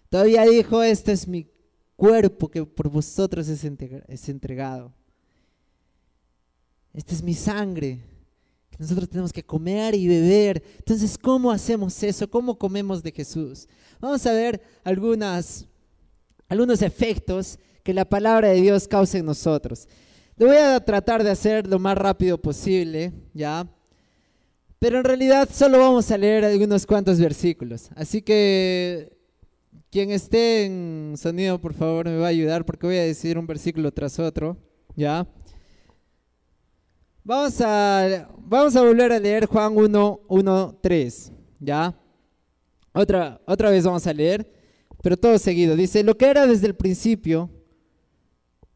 Todavía 0.10 0.44
dijo, 0.46 0.84
este 0.84 1.12
es 1.12 1.28
mi 1.28 1.48
cuerpo 1.96 2.52
que 2.52 2.64
por 2.64 2.88
vosotros 2.88 3.48
es 3.48 3.64
entregado. 4.30 4.94
Esta 6.94 7.16
es 7.16 7.24
mi 7.24 7.34
sangre. 7.34 8.00
Que 8.70 8.78
nosotros 8.78 9.10
tenemos 9.10 9.34
que 9.34 9.44
comer 9.44 9.96
y 9.96 10.08
beber. 10.08 10.62
Entonces, 10.78 11.18
¿cómo 11.18 11.50
hacemos 11.52 12.04
eso? 12.04 12.30
¿Cómo 12.30 12.56
comemos 12.56 13.02
de 13.02 13.12
Jesús? 13.12 13.68
Vamos 14.00 14.24
a 14.28 14.34
ver 14.34 14.62
algunos 14.84 15.66
efectos 16.84 17.58
que 17.82 17.92
la 17.92 18.06
palabra 18.06 18.50
de 18.50 18.62
Dios 18.62 18.88
causa 18.88 19.18
en 19.18 19.26
nosotros. 19.26 19.88
Lo 20.38 20.46
voy 20.46 20.58
a 20.58 20.80
tratar 20.80 21.24
de 21.24 21.32
hacer 21.32 21.66
lo 21.66 21.80
más 21.80 21.98
rápido 21.98 22.40
posible, 22.40 23.12
¿ya? 23.34 23.68
Pero 24.84 24.98
en 24.98 25.06
realidad 25.06 25.48
solo 25.50 25.80
vamos 25.80 26.12
a 26.12 26.18
leer 26.18 26.44
algunos 26.44 26.86
cuantos 26.86 27.18
versículos. 27.18 27.90
Así 27.96 28.22
que 28.22 29.18
quien 29.90 30.12
esté 30.12 30.66
en 30.66 31.14
sonido, 31.16 31.58
por 31.62 31.74
favor, 31.74 32.06
me 32.10 32.18
va 32.18 32.26
a 32.26 32.32
ayudar 32.32 32.66
porque 32.66 32.88
voy 32.88 32.98
a 32.98 33.04
decir 33.04 33.38
un 33.38 33.48
versículo 33.48 33.94
tras 33.94 34.20
otro, 34.20 34.58
¿ya? 34.94 35.26
Vamos 37.24 37.62
a, 37.62 38.28
vamos 38.40 38.76
a 38.76 38.82
volver 38.82 39.14
a 39.14 39.20
leer 39.20 39.46
Juan 39.46 39.72
1, 39.74 40.20
1, 40.28 40.80
3, 40.82 41.32
¿ya? 41.62 41.98
Otra, 42.92 43.40
otra 43.46 43.70
vez 43.70 43.86
vamos 43.86 44.06
a 44.06 44.12
leer, 44.12 44.52
pero 45.02 45.16
todo 45.16 45.38
seguido. 45.38 45.78
Dice, 45.78 46.04
lo 46.04 46.18
que 46.18 46.26
era 46.26 46.46
desde 46.46 46.68
el 46.68 46.76
principio, 46.76 47.50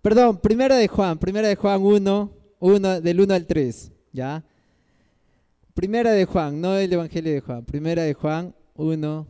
perdón, 0.01 0.37
primera 0.37 0.77
de 0.77 0.87
Juan, 0.87 1.17
primera 1.19 1.49
de 1.49 1.57
Juan 1.57 1.81
1, 1.81 2.33
1 2.59 3.01
del 3.01 3.19
1 3.19 3.33
al 3.33 3.45
3, 3.45 3.91
¿ya? 4.13 4.45
Primera 5.77 6.11
de 6.11 6.25
Juan, 6.25 6.59
no 6.59 6.75
el 6.75 6.91
Evangelio 6.91 7.31
de 7.31 7.39
Juan, 7.39 7.63
primera 7.63 8.01
de 8.01 8.15
Juan 8.15 8.55
1, 8.73 9.27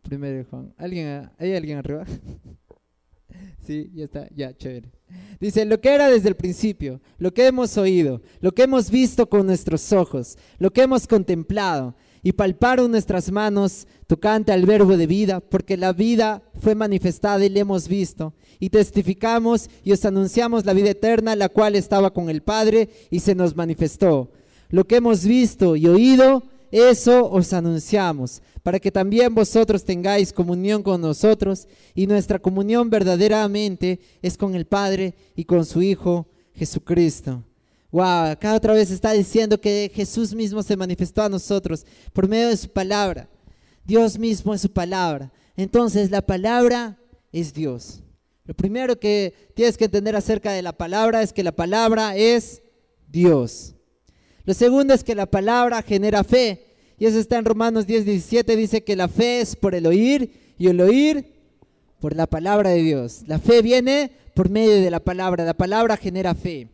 primera 0.00 0.38
de 0.38 0.44
Juan. 0.44 0.72
¿Alguien, 0.78 1.30
¿Hay 1.38 1.54
alguien 1.54 1.76
arriba? 1.76 2.06
Sí, 3.66 3.90
ya 3.94 4.04
está, 4.04 4.28
ya, 4.34 4.56
chévere. 4.56 4.90
Dice, 5.38 5.66
lo 5.66 5.80
que 5.80 5.92
era 5.92 6.08
desde 6.08 6.28
el 6.28 6.36
principio, 6.36 7.02
lo 7.18 7.34
que 7.34 7.46
hemos 7.46 7.76
oído, 7.76 8.22
lo 8.40 8.52
que 8.52 8.62
hemos 8.62 8.90
visto 8.90 9.28
con 9.28 9.44
nuestros 9.44 9.92
ojos, 9.92 10.38
lo 10.58 10.72
que 10.72 10.82
hemos 10.82 11.06
contemplado 11.06 11.94
y 12.22 12.32
palparon 12.32 12.90
nuestras 12.90 13.30
manos 13.30 13.86
tocante 14.06 14.52
al 14.52 14.66
verbo 14.66 14.96
de 14.96 15.06
vida, 15.06 15.40
porque 15.40 15.76
la 15.76 15.92
vida 15.92 16.42
fue 16.60 16.74
manifestada 16.74 17.44
y 17.44 17.48
la 17.48 17.60
hemos 17.60 17.88
visto, 17.88 18.34
y 18.60 18.70
testificamos 18.70 19.68
y 19.84 19.92
os 19.92 20.04
anunciamos 20.04 20.64
la 20.64 20.72
vida 20.72 20.90
eterna, 20.90 21.36
la 21.36 21.48
cual 21.48 21.74
estaba 21.74 22.12
con 22.12 22.30
el 22.30 22.42
Padre 22.42 22.88
y 23.10 23.20
se 23.20 23.34
nos 23.34 23.56
manifestó. 23.56 24.30
Lo 24.68 24.86
que 24.86 24.96
hemos 24.96 25.24
visto 25.24 25.76
y 25.76 25.86
oído, 25.86 26.42
eso 26.70 27.30
os 27.30 27.52
anunciamos, 27.52 28.42
para 28.62 28.80
que 28.80 28.90
también 28.90 29.34
vosotros 29.34 29.84
tengáis 29.84 30.32
comunión 30.32 30.82
con 30.82 31.00
nosotros, 31.00 31.66
y 31.94 32.06
nuestra 32.06 32.38
comunión 32.38 32.90
verdaderamente 32.90 34.00
es 34.22 34.36
con 34.36 34.54
el 34.54 34.66
Padre 34.66 35.14
y 35.34 35.44
con 35.44 35.64
su 35.64 35.82
Hijo 35.82 36.26
Jesucristo. 36.54 37.42
Wow, 37.90 38.30
acá 38.30 38.54
otra 38.54 38.74
vez 38.74 38.90
está 38.90 39.12
diciendo 39.12 39.60
que 39.60 39.90
Jesús 39.94 40.34
mismo 40.34 40.62
se 40.62 40.76
manifestó 40.76 41.22
a 41.22 41.28
nosotros 41.28 41.86
por 42.12 42.28
medio 42.28 42.48
de 42.48 42.56
su 42.56 42.68
palabra. 42.68 43.28
Dios 43.86 44.18
mismo 44.18 44.52
es 44.52 44.60
su 44.60 44.72
palabra. 44.72 45.32
Entonces 45.56 46.10
la 46.10 46.22
palabra 46.22 46.98
es 47.32 47.54
Dios. 47.54 48.02
Lo 48.44 48.54
primero 48.54 48.98
que 48.98 49.34
tienes 49.54 49.76
que 49.76 49.86
entender 49.86 50.16
acerca 50.16 50.52
de 50.52 50.62
la 50.62 50.72
palabra 50.72 51.22
es 51.22 51.32
que 51.32 51.42
la 51.42 51.52
palabra 51.52 52.16
es 52.16 52.62
Dios. 53.08 53.74
Lo 54.44 54.54
segundo 54.54 54.94
es 54.94 55.02
que 55.02 55.14
la 55.14 55.26
palabra 55.26 55.82
genera 55.82 56.24
fe. 56.24 56.64
Y 56.98 57.06
eso 57.06 57.18
está 57.18 57.38
en 57.38 57.44
Romanos 57.44 57.86
10, 57.86 58.04
17. 58.04 58.56
Dice 58.56 58.84
que 58.84 58.96
la 58.96 59.08
fe 59.08 59.40
es 59.40 59.56
por 59.56 59.74
el 59.74 59.86
oír 59.86 60.54
y 60.58 60.68
el 60.68 60.80
oír 60.80 61.32
por 62.00 62.14
la 62.14 62.26
palabra 62.26 62.70
de 62.70 62.82
Dios. 62.82 63.22
La 63.26 63.38
fe 63.38 63.62
viene 63.62 64.12
por 64.34 64.48
medio 64.48 64.80
de 64.80 64.90
la 64.90 65.00
palabra. 65.00 65.44
La 65.44 65.54
palabra 65.54 65.96
genera 65.96 66.34
fe. 66.34 66.68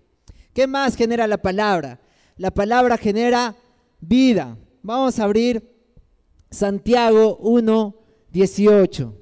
¿Qué 0.53 0.67
más 0.67 0.97
genera 0.97 1.27
la 1.27 1.39
palabra? 1.39 2.01
La 2.37 2.51
palabra 2.51 2.99
genera 2.99 3.57
vida. 4.01 4.57
Vamos 4.83 5.19
a 5.19 5.25
abrir 5.25 5.72
Santiago 6.53 7.39
1, 7.39 7.97
18. 8.31 9.19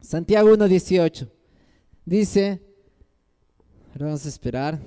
Santiago 0.00 0.54
1, 0.54 0.68
18. 0.68 1.28
Dice, 2.04 2.62
vamos 3.98 4.24
a 4.24 4.28
esperar. 4.28 4.78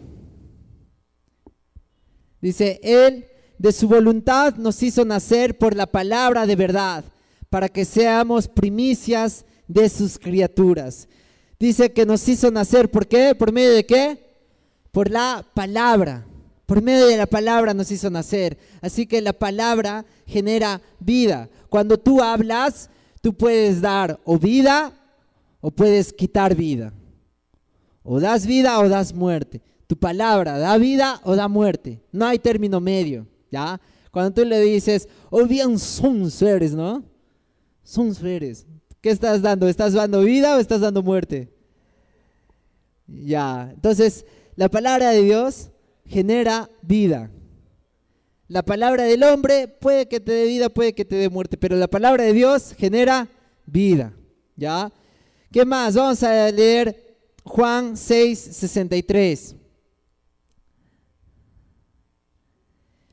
Dice, 2.40 2.80
Él 2.82 3.26
de 3.58 3.72
su 3.74 3.90
voluntad 3.90 4.56
nos 4.56 4.82
hizo 4.84 5.04
nacer 5.04 5.58
por 5.58 5.76
la 5.76 5.88
palabra 5.88 6.46
de 6.46 6.56
verdad, 6.56 7.04
para 7.50 7.68
que 7.68 7.84
seamos 7.84 8.48
primicias 8.48 9.44
de 9.68 9.90
sus 9.90 10.18
criaturas. 10.18 11.10
Dice 11.60 11.92
que 11.92 12.06
nos 12.06 12.28
hizo 12.30 12.52
nacer, 12.52 12.90
¿por 12.90 13.08
qué? 13.08 13.34
¿Por 13.36 13.52
medio 13.52 13.74
de 13.74 13.86
qué? 13.86 14.24
Por 14.92 15.10
la 15.10 15.46
palabra. 15.54 16.27
Por 16.68 16.82
medio 16.82 17.08
de 17.08 17.16
la 17.16 17.26
palabra 17.26 17.74
nos 17.74 17.90
hizo 17.92 18.10
nacer. 18.10 18.58
Así 18.82 19.08
que 19.08 19.22
la 19.22 19.32
palabra 19.32 20.06
genera 20.26 20.82
vida. 21.00 21.50
Cuando 21.70 21.98
tú 21.98 22.22
hablas, 22.22 22.90
tú 23.22 23.34
puedes 23.34 23.80
dar 23.80 24.20
o 24.26 24.38
vida 24.38 24.92
o 25.62 25.72
puedes 25.72 26.12
quitar 26.12 26.54
vida. 26.54 26.92
O 28.04 28.20
das 28.20 28.46
vida 28.46 28.78
o 28.80 28.90
das 28.90 29.14
muerte. 29.14 29.62
Tu 29.88 29.96
palabra 29.98 30.58
da 30.58 30.78
vida 30.78 31.22
o 31.24 31.38
da 31.38 31.48
muerte. 31.48 32.02
No 32.12 32.26
hay 32.26 32.38
término 32.38 32.82
medio, 32.82 33.26
¿ya? 33.50 33.80
Cuando 34.12 34.34
tú 34.34 34.44
le 34.44 34.60
dices, 34.60 35.08
oh 35.30 35.46
bien 35.46 35.80
son 35.80 36.30
seres, 36.30 36.74
¿no? 36.74 37.02
Son 37.82 38.14
seres. 38.14 38.68
¿Qué 39.00 39.10
estás 39.10 39.42
dando? 39.42 39.70
¿Estás 39.70 39.94
dando 39.94 40.20
vida 40.20 40.58
o 40.58 40.60
estás 40.60 40.82
dando 40.82 41.02
muerte? 41.02 41.50
Ya, 43.08 43.72
entonces 43.74 44.26
la 44.58 44.68
palabra 44.68 45.12
de 45.12 45.22
Dios 45.22 45.70
genera 46.08 46.70
vida. 46.82 47.32
La 48.48 48.64
palabra 48.64 49.04
del 49.04 49.24
hombre 49.24 49.68
puede 49.68 50.08
que 50.08 50.20
te 50.20 50.32
dé 50.32 50.46
vida, 50.46 50.70
puede 50.70 50.94
que 50.94 51.06
te 51.06 51.16
dé 51.16 51.30
muerte, 51.30 51.58
pero 51.58 51.76
la 51.76 51.88
palabra 51.88 52.24
de 52.24 52.34
Dios 52.34 52.74
genera 52.78 53.28
vida. 53.66 54.14
¿Ya? 54.56 54.92
¿Qué 55.52 55.66
más? 55.66 55.96
Vamos 55.96 56.24
a 56.24 56.50
leer 56.52 57.18
Juan 57.44 57.98
6, 57.98 58.40
63. 58.40 59.56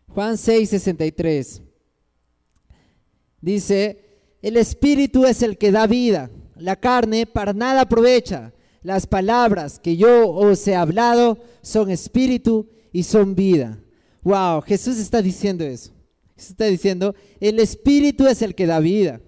Juan 0.09 0.39
6, 0.39 0.71
63. 0.71 1.63
Dice, 3.41 4.05
el 4.41 4.57
espíritu 4.57 5.27
es 5.27 5.43
el 5.43 5.59
que 5.59 5.73
da 5.73 5.87
vida, 5.87 6.31
la 6.57 6.77
carne 6.77 7.27
para 7.27 7.53
nada 7.53 7.83
aprovecha. 7.83 8.53
Las 8.83 9.07
palabras 9.07 9.79
que 9.79 9.97
yo 9.97 10.31
os 10.31 10.69
he 10.69 10.77
hablado 10.77 11.39
son 11.63 11.91
espíritu 11.91 12.69
y 12.95 13.03
son 13.03 13.35
vida. 13.35 13.77
Wow, 14.23 14.63
Jesús 14.63 14.99
está 14.99 15.21
diciendo 15.21 15.65
eso. 15.65 15.91
Está 16.37 16.67
diciendo, 16.67 17.15
el 17.41 17.59
espíritu 17.59 18.27
es 18.29 18.41
el 18.41 18.55
que 18.55 18.67
da 18.67 18.79
vida. 18.79 19.21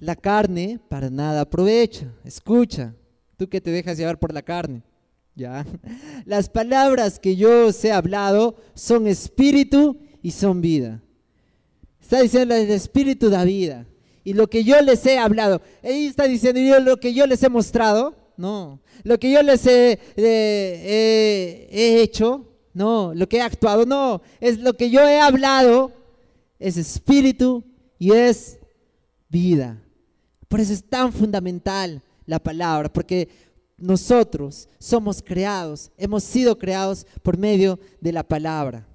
La 0.00 0.16
carne 0.16 0.80
para 0.88 1.08
nada 1.08 1.42
aprovecha. 1.42 2.12
Escucha, 2.24 2.92
tú 3.36 3.48
que 3.48 3.60
te 3.60 3.70
dejas 3.70 3.96
llevar 3.96 4.18
por 4.18 4.34
la 4.34 4.42
carne. 4.42 4.82
¿ya? 5.36 5.64
Las 6.26 6.48
palabras 6.48 7.20
que 7.20 7.36
yo 7.36 7.68
os 7.68 7.84
he 7.84 7.92
hablado 7.92 8.56
son 8.74 9.06
espíritu 9.06 9.96
y 10.20 10.32
son 10.32 10.60
vida. 10.60 11.00
Está 12.00 12.22
diciendo, 12.22 12.56
el 12.56 12.70
espíritu 12.70 13.30
da 13.30 13.44
vida. 13.44 13.86
Y 14.24 14.32
lo 14.32 14.50
que 14.50 14.64
yo 14.64 14.80
les 14.80 15.06
he 15.06 15.16
hablado, 15.16 15.62
ahí 15.80 16.06
está 16.06 16.24
diciendo, 16.24 16.60
yo, 16.60 16.80
lo 16.80 16.96
que 16.96 17.14
yo 17.14 17.24
les 17.28 17.40
he 17.44 17.48
mostrado, 17.48 18.16
no. 18.36 18.80
Lo 19.04 19.16
que 19.20 19.30
yo 19.30 19.42
les 19.42 19.64
he, 19.64 20.00
he 20.16 22.02
hecho, 22.02 22.50
no. 22.74 23.14
Lo 23.14 23.28
que 23.28 23.38
he 23.38 23.40
actuado, 23.40 23.86
no. 23.86 24.20
Es 24.40 24.58
lo 24.58 24.74
que 24.74 24.90
yo 24.90 25.00
he 25.00 25.20
hablado, 25.20 25.92
es 26.58 26.76
espíritu 26.76 27.64
y 27.98 28.12
es 28.12 28.58
vida. 29.28 29.80
Por 30.48 30.60
eso 30.60 30.72
es 30.72 30.84
tan 30.84 31.12
fundamental 31.12 32.02
la 32.26 32.38
palabra, 32.38 32.92
porque 32.92 33.28
nosotros 33.76 34.68
somos 34.78 35.22
creados, 35.22 35.90
hemos 35.96 36.22
sido 36.24 36.58
creados 36.58 37.06
por 37.22 37.36
medio 37.36 37.78
de 38.00 38.12
la 38.12 38.22
palabra. 38.22 38.86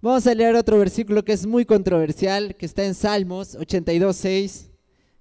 Vamos 0.00 0.26
a 0.26 0.34
leer 0.34 0.54
otro 0.54 0.78
versículo 0.78 1.24
que 1.24 1.32
es 1.32 1.46
muy 1.46 1.64
controversial, 1.64 2.54
que 2.56 2.66
está 2.66 2.84
en 2.84 2.94
Salmos 2.94 3.56
82.6, 3.58 4.66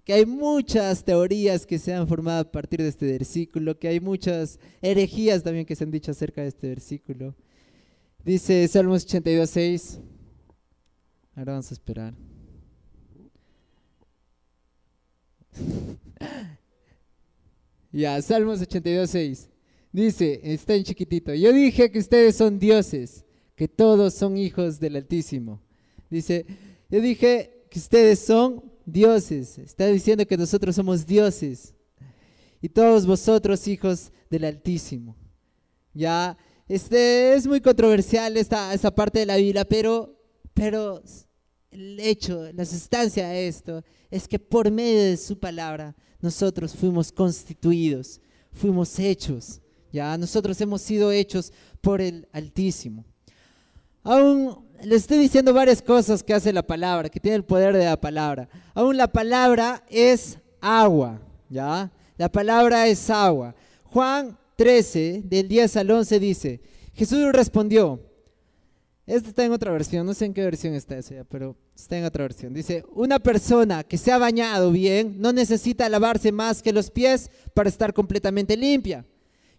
que 0.03 0.13
hay 0.13 0.25
muchas 0.25 1.03
teorías 1.03 1.65
que 1.65 1.79
se 1.79 1.93
han 1.93 2.07
formado 2.07 2.41
a 2.41 2.51
partir 2.51 2.81
de 2.81 2.89
este 2.89 3.05
versículo, 3.05 3.79
que 3.79 3.87
hay 3.87 3.99
muchas 3.99 4.59
herejías 4.81 5.43
también 5.43 5.65
que 5.65 5.75
se 5.75 5.83
han 5.85 5.91
dicho 5.91 6.11
acerca 6.11 6.41
de 6.41 6.49
este 6.49 6.67
versículo. 6.67 7.35
Dice 8.23 8.67
Salmos 8.67 9.07
82.6, 9.07 9.99
ahora 11.35 11.53
vamos 11.53 11.71
a 11.71 11.73
esperar. 11.73 12.13
ya, 17.91 18.21
Salmos 18.21 18.61
82.6. 18.61 19.47
Dice, 19.93 20.41
está 20.43 20.75
en 20.75 20.83
chiquitito, 20.83 21.33
yo 21.33 21.53
dije 21.53 21.91
que 21.91 21.99
ustedes 21.99 22.35
son 22.35 22.59
dioses, 22.59 23.23
que 23.55 23.67
todos 23.67 24.15
son 24.15 24.37
hijos 24.37 24.79
del 24.79 24.95
Altísimo. 24.95 25.61
Dice, 26.09 26.45
yo 26.89 26.99
dije 26.99 27.67
que 27.69 27.79
ustedes 27.79 28.19
son 28.19 28.72
dioses. 28.85 29.57
Está 29.57 29.87
diciendo 29.87 30.25
que 30.25 30.37
nosotros 30.37 30.75
somos 30.75 31.05
dioses. 31.05 31.73
Y 32.61 32.69
todos 32.69 33.05
vosotros 33.05 33.67
hijos 33.67 34.11
del 34.29 34.45
Altísimo. 34.45 35.15
Ya, 35.93 36.37
este 36.67 37.33
es 37.33 37.45
muy 37.45 37.61
controversial 37.61 38.37
esta, 38.37 38.73
esta 38.73 38.93
parte 38.93 39.19
de 39.19 39.25
la 39.25 39.35
Biblia, 39.35 39.65
pero, 39.65 40.17
pero 40.53 41.03
el 41.71 41.99
hecho, 41.99 42.51
la 42.53 42.65
sustancia 42.65 43.27
de 43.27 43.47
esto 43.47 43.83
es 44.09 44.27
que 44.27 44.39
por 44.39 44.71
medio 44.71 45.03
de 45.03 45.17
su 45.17 45.37
palabra 45.37 45.95
nosotros 46.21 46.73
fuimos 46.73 47.11
constituidos, 47.11 48.21
fuimos 48.51 48.97
hechos, 48.97 49.61
ya 49.91 50.17
nosotros 50.17 50.59
hemos 50.61 50.81
sido 50.81 51.11
hechos 51.11 51.51
por 51.81 52.01
el 52.01 52.27
Altísimo. 52.31 53.05
Aún 54.03 54.63
le 54.83 54.95
estoy 54.95 55.17
diciendo 55.17 55.53
varias 55.53 55.81
cosas 55.81 56.21
que 56.21 56.33
hace 56.33 56.51
la 56.51 56.63
palabra, 56.63 57.09
que 57.09 57.19
tiene 57.19 57.37
el 57.37 57.45
poder 57.45 57.75
de 57.75 57.85
la 57.85 57.99
palabra. 57.99 58.49
Aún 58.73 58.97
la 58.97 59.07
palabra 59.07 59.83
es 59.89 60.37
agua, 60.59 61.21
¿ya? 61.49 61.91
La 62.17 62.29
palabra 62.29 62.87
es 62.87 63.09
agua. 63.09 63.55
Juan 63.85 64.37
13, 64.55 65.23
del 65.25 65.47
10 65.47 65.77
al 65.77 65.91
11 65.91 66.19
dice, 66.19 66.61
Jesús 66.93 67.31
respondió, 67.31 67.99
esta 69.05 69.29
está 69.29 69.43
en 69.43 69.51
otra 69.51 69.71
versión, 69.71 70.05
no 70.05 70.13
sé 70.13 70.25
en 70.25 70.33
qué 70.33 70.43
versión 70.43 70.73
está 70.73 70.97
esa, 70.97 71.23
pero 71.29 71.55
está 71.75 71.97
en 71.97 72.05
otra 72.05 72.23
versión. 72.23 72.53
Dice, 72.53 72.85
una 72.93 73.19
persona 73.19 73.83
que 73.83 73.97
se 73.97 74.11
ha 74.11 74.17
bañado 74.17 74.71
bien 74.71 75.15
no 75.19 75.33
necesita 75.33 75.89
lavarse 75.89 76.31
más 76.31 76.61
que 76.61 76.71
los 76.71 76.89
pies 76.89 77.29
para 77.53 77.69
estar 77.69 77.93
completamente 77.93 78.55
limpia. 78.55 79.05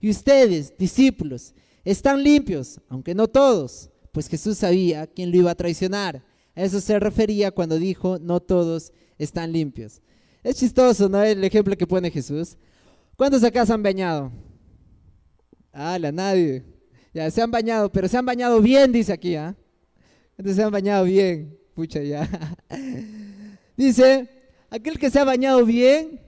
Y 0.01 0.11
ustedes, 0.11 0.77
discípulos, 0.77 1.55
están 1.85 2.23
limpios, 2.23 2.81
aunque 2.89 3.15
no 3.15 3.29
todos, 3.29 3.91
pues 4.15 4.29
Jesús 4.29 4.59
sabía 4.59 5.09
quién 5.09 5.33
lo 5.33 5.37
iba 5.39 5.51
a 5.51 5.57
traicionar. 5.57 6.23
A 6.55 6.63
eso 6.63 6.81
se 6.81 7.01
refería 7.01 7.51
cuando 7.51 7.81
dijo, 7.81 8.21
no 8.21 8.39
todos 8.39 8.93
están 9.19 9.53
limpios. 9.53 10.01
Es 10.45 10.55
chistoso, 10.55 11.09
¿no? 11.09 11.21
El 11.21 11.43
ejemplo 11.43 11.77
que 11.77 11.85
pone 11.85 12.13
Jesús. 12.13 12.57
¿Cuántos 13.17 13.43
acá 13.43 13.67
se 13.67 13.73
han 13.73 13.83
bañado? 13.83 14.31
Ah, 15.73 15.99
la 15.99 16.13
nadie. 16.13 16.63
Ya, 17.13 17.29
se 17.29 17.43
han 17.43 17.51
bañado, 17.51 17.91
pero 17.91 18.07
se 18.07 18.17
han 18.17 18.25
bañado 18.25 18.61
bien, 18.61 18.93
dice 18.93 19.13
aquí, 19.13 19.35
¿ah? 19.35 19.57
Entonces 20.39 20.57
se 20.57 20.63
han 20.63 20.71
bañado 20.71 21.05
bien. 21.05 21.59
Pucha, 21.75 22.01
ya. 22.01 22.29
Dice, 23.77 24.29
aquel 24.71 24.97
que 24.97 25.11
se 25.11 25.19
ha 25.19 25.25
bañado 25.25 25.65
bien, 25.67 26.21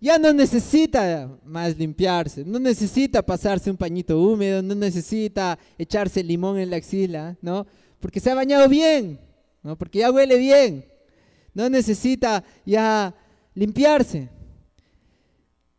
ya 0.00 0.18
no 0.18 0.32
necesita 0.32 1.38
más 1.44 1.76
limpiarse, 1.76 2.44
no 2.44 2.58
necesita 2.58 3.22
pasarse 3.24 3.70
un 3.70 3.76
pañito 3.76 4.20
húmedo, 4.20 4.62
no 4.62 4.74
necesita 4.74 5.58
echarse 5.78 6.22
limón 6.22 6.58
en 6.58 6.70
la 6.70 6.76
axila, 6.76 7.36
¿no? 7.40 7.66
Porque 8.00 8.20
se 8.20 8.30
ha 8.30 8.34
bañado 8.34 8.68
bien, 8.68 9.18
¿no? 9.62 9.76
Porque 9.76 10.00
ya 10.00 10.10
huele 10.10 10.36
bien. 10.36 10.84
No 11.54 11.70
necesita 11.70 12.44
ya 12.64 13.14
limpiarse. 13.54 14.28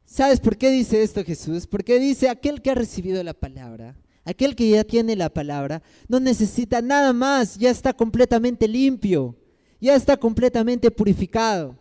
¿Sabes 0.05 0.39
por 0.39 0.57
qué 0.57 0.71
dice 0.71 1.03
esto 1.03 1.23
Jesús? 1.23 1.67
Porque 1.67 1.99
dice, 1.99 2.29
aquel 2.29 2.61
que 2.61 2.71
ha 2.71 2.75
recibido 2.75 3.23
la 3.23 3.33
palabra, 3.33 3.95
Aquel 4.27 4.57
que 4.57 4.69
ya 4.69 4.83
tiene 4.83 5.15
la 5.15 5.29
palabra 5.29 5.81
no 6.09 6.19
necesita 6.19 6.81
nada 6.81 7.13
más, 7.13 7.57
ya 7.57 7.69
está 7.69 7.93
completamente 7.93 8.67
limpio, 8.67 9.37
ya 9.79 9.95
está 9.95 10.17
completamente 10.17 10.91
purificado. 10.91 11.77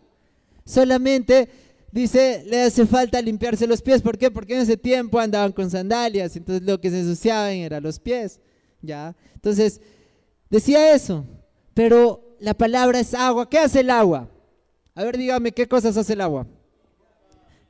Solamente 0.63 1.49
dice, 1.91 2.43
le 2.45 2.63
hace 2.63 2.85
falta 2.85 3.21
limpiarse 3.21 3.67
los 3.67 3.81
pies. 3.81 4.01
¿Por 4.01 4.17
qué? 4.17 4.31
Porque 4.31 4.55
en 4.55 4.61
ese 4.61 4.77
tiempo 4.77 5.19
andaban 5.19 5.51
con 5.51 5.69
sandalias, 5.69 6.35
entonces 6.35 6.67
lo 6.67 6.79
que 6.79 6.89
se 6.89 6.99
ensuciaban 6.99 7.53
eran 7.53 7.83
los 7.83 7.99
pies. 7.99 8.39
¿ya? 8.81 9.15
Entonces, 9.35 9.81
decía 10.49 10.93
eso, 10.93 11.25
pero 11.73 12.35
la 12.39 12.53
palabra 12.53 12.99
es 12.99 13.13
agua. 13.13 13.49
¿Qué 13.49 13.59
hace 13.59 13.81
el 13.81 13.89
agua? 13.89 14.29
A 14.95 15.03
ver, 15.03 15.17
dígame, 15.17 15.51
¿qué 15.51 15.67
cosas 15.67 15.95
hace 15.97 16.13
el 16.13 16.21
agua? 16.21 16.47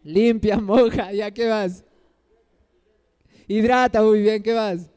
Limpia, 0.04 0.58
moja, 0.62 1.12
¿ya 1.12 1.32
qué 1.32 1.48
vas? 1.48 1.84
Hidrata 3.48 4.02
muy 4.02 4.22
bien, 4.22 4.44
¿qué 4.44 4.54
más? 4.54 4.90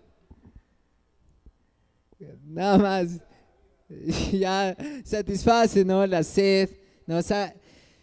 Nada 2.44 2.78
más. 2.78 3.20
Ya 4.33 4.76
satisface, 5.04 5.85
¿no? 5.85 6.06
La 6.06 6.22
sed, 6.22 6.70
¿no? 7.09 7.18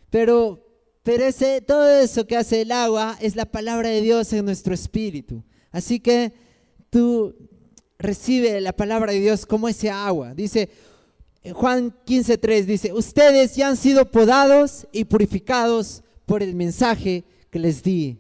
pero 0.10 0.66
pero 1.08 1.24
ese, 1.24 1.62
todo 1.62 1.88
eso 1.88 2.28
que 2.28 2.36
hace 2.36 2.63
el 2.63 2.72
agua 2.74 3.17
es 3.22 3.38
la 3.38 3.46
palabra 3.46 3.88
de 3.88 4.02
Dios 4.02 4.34
en 4.34 4.43
nuestro 4.43 4.74
espíritu. 4.74 5.41
Así 5.72 6.02
que 6.02 6.34
tú 6.89 7.34
recibe 7.98 8.60
la 8.60 8.74
palabra 8.74 9.13
de 9.13 9.22
Dios 9.22 9.46
como 9.46 9.70
ese 9.70 9.89
agua. 9.89 10.34
Dice 10.34 10.67
Juan 11.54 11.96
15.3, 12.06 12.65
dice, 12.65 12.91
ustedes 12.91 13.56
ya 13.56 13.70
han 13.70 13.78
sido 13.78 14.12
podados 14.12 14.86
y 14.91 15.06
purificados 15.06 16.04
por 16.26 16.43
el 16.43 16.56
mensaje 16.56 17.24
que 17.50 17.60
les 17.60 17.82
di. 17.82 18.17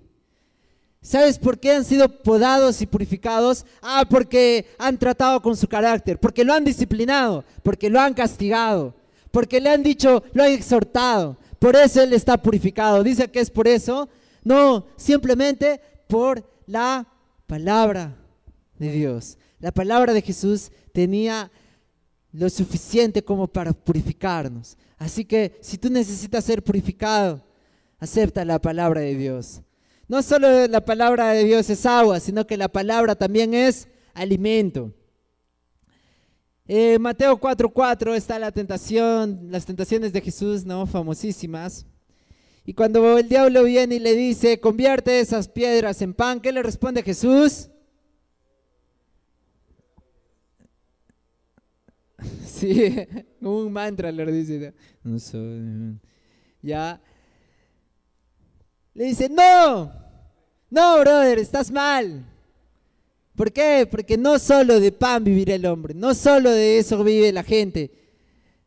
¿Sabes 1.01 1.39
por 1.39 1.59
qué 1.59 1.73
han 1.73 1.83
sido 1.83 2.07
podados 2.07 2.81
y 2.81 2.85
purificados? 2.85 3.65
Ah, 3.81 4.05
porque 4.09 4.65
han 4.77 4.97
tratado 4.97 5.41
con 5.41 5.57
su 5.57 5.67
carácter, 5.67 6.21
porque 6.21 6.45
lo 6.45 6.53
han 6.53 6.63
disciplinado, 6.63 7.43
porque 7.63 7.89
lo 7.89 7.99
han 7.99 8.13
castigado, 8.13 8.95
porque 9.29 9.59
le 9.59 9.71
han 9.71 9.83
dicho, 9.83 10.23
lo 10.31 10.43
han 10.43 10.53
exhortado. 10.53 11.35
Por 11.59 11.75
eso 11.75 12.01
Él 12.01 12.13
está 12.13 12.41
purificado. 12.41 13.03
Dice 13.03 13.29
que 13.29 13.39
es 13.39 13.49
por 13.49 13.67
eso. 13.67 14.09
No, 14.43 14.87
simplemente 14.95 15.81
por 16.07 16.43
la 16.65 17.07
palabra 17.47 18.15
de 18.77 18.91
Dios. 18.91 19.37
La 19.59 19.71
palabra 19.71 20.13
de 20.13 20.21
Jesús 20.21 20.71
tenía 20.93 21.51
lo 22.31 22.49
suficiente 22.49 23.23
como 23.23 23.47
para 23.47 23.73
purificarnos. 23.73 24.77
Así 24.97 25.25
que 25.25 25.57
si 25.61 25.77
tú 25.77 25.89
necesitas 25.89 26.43
ser 26.43 26.63
purificado, 26.63 27.43
acepta 27.99 28.45
la 28.45 28.59
palabra 28.59 29.01
de 29.01 29.15
Dios. 29.15 29.61
No 30.07 30.21
solo 30.21 30.67
la 30.67 30.85
palabra 30.85 31.31
de 31.31 31.43
Dios 31.43 31.69
es 31.69 31.85
agua, 31.85 32.19
sino 32.19 32.47
que 32.47 32.57
la 32.57 32.69
palabra 32.69 33.15
también 33.15 33.53
es 33.53 33.87
alimento. 34.13 34.93
Eh, 36.67 36.99
Mateo 36.99 37.39
4:4 37.39 38.13
está 38.15 38.37
la 38.37 38.51
tentación, 38.51 39.47
las 39.49 39.65
tentaciones 39.65 40.11
de 40.11 40.21
Jesús, 40.21 40.65
¿no? 40.65 40.85
Famosísimas. 40.85 41.85
Y 42.65 42.73
cuando 42.73 43.17
el 43.17 43.29
diablo 43.29 43.63
viene 43.63 43.95
y 43.95 43.99
le 43.99 44.13
dice, 44.13 44.59
convierte 44.59 45.21
esas 45.21 45.47
piedras 45.47 46.01
en 46.01 46.13
pan, 46.13 46.41
¿qué 46.41 46.51
le 46.51 46.61
responde 46.61 47.03
Jesús? 47.03 47.69
Sí, 52.45 52.95
un 53.41 53.71
mantra 53.71 54.11
le 54.11 54.25
dice. 54.31 54.73
No 55.03 55.19
soy. 55.19 55.99
Ya. 56.63 56.99
Le 58.95 59.05
dice, 59.05 59.29
no, 59.29 59.93
no, 60.71 60.99
brother, 60.99 61.37
estás 61.37 61.69
mal. 61.69 62.25
¿Por 63.37 63.53
qué? 63.53 63.87
Porque 63.89 64.17
no 64.17 64.39
solo 64.39 64.79
de 64.79 64.91
pan 64.91 65.23
vivirá 65.23 65.53
el 65.53 65.67
hombre, 65.67 65.93
no 65.93 66.15
solo 66.15 66.49
de 66.49 66.79
eso 66.79 67.03
vive 67.03 67.31
la 67.31 67.43
gente, 67.43 67.91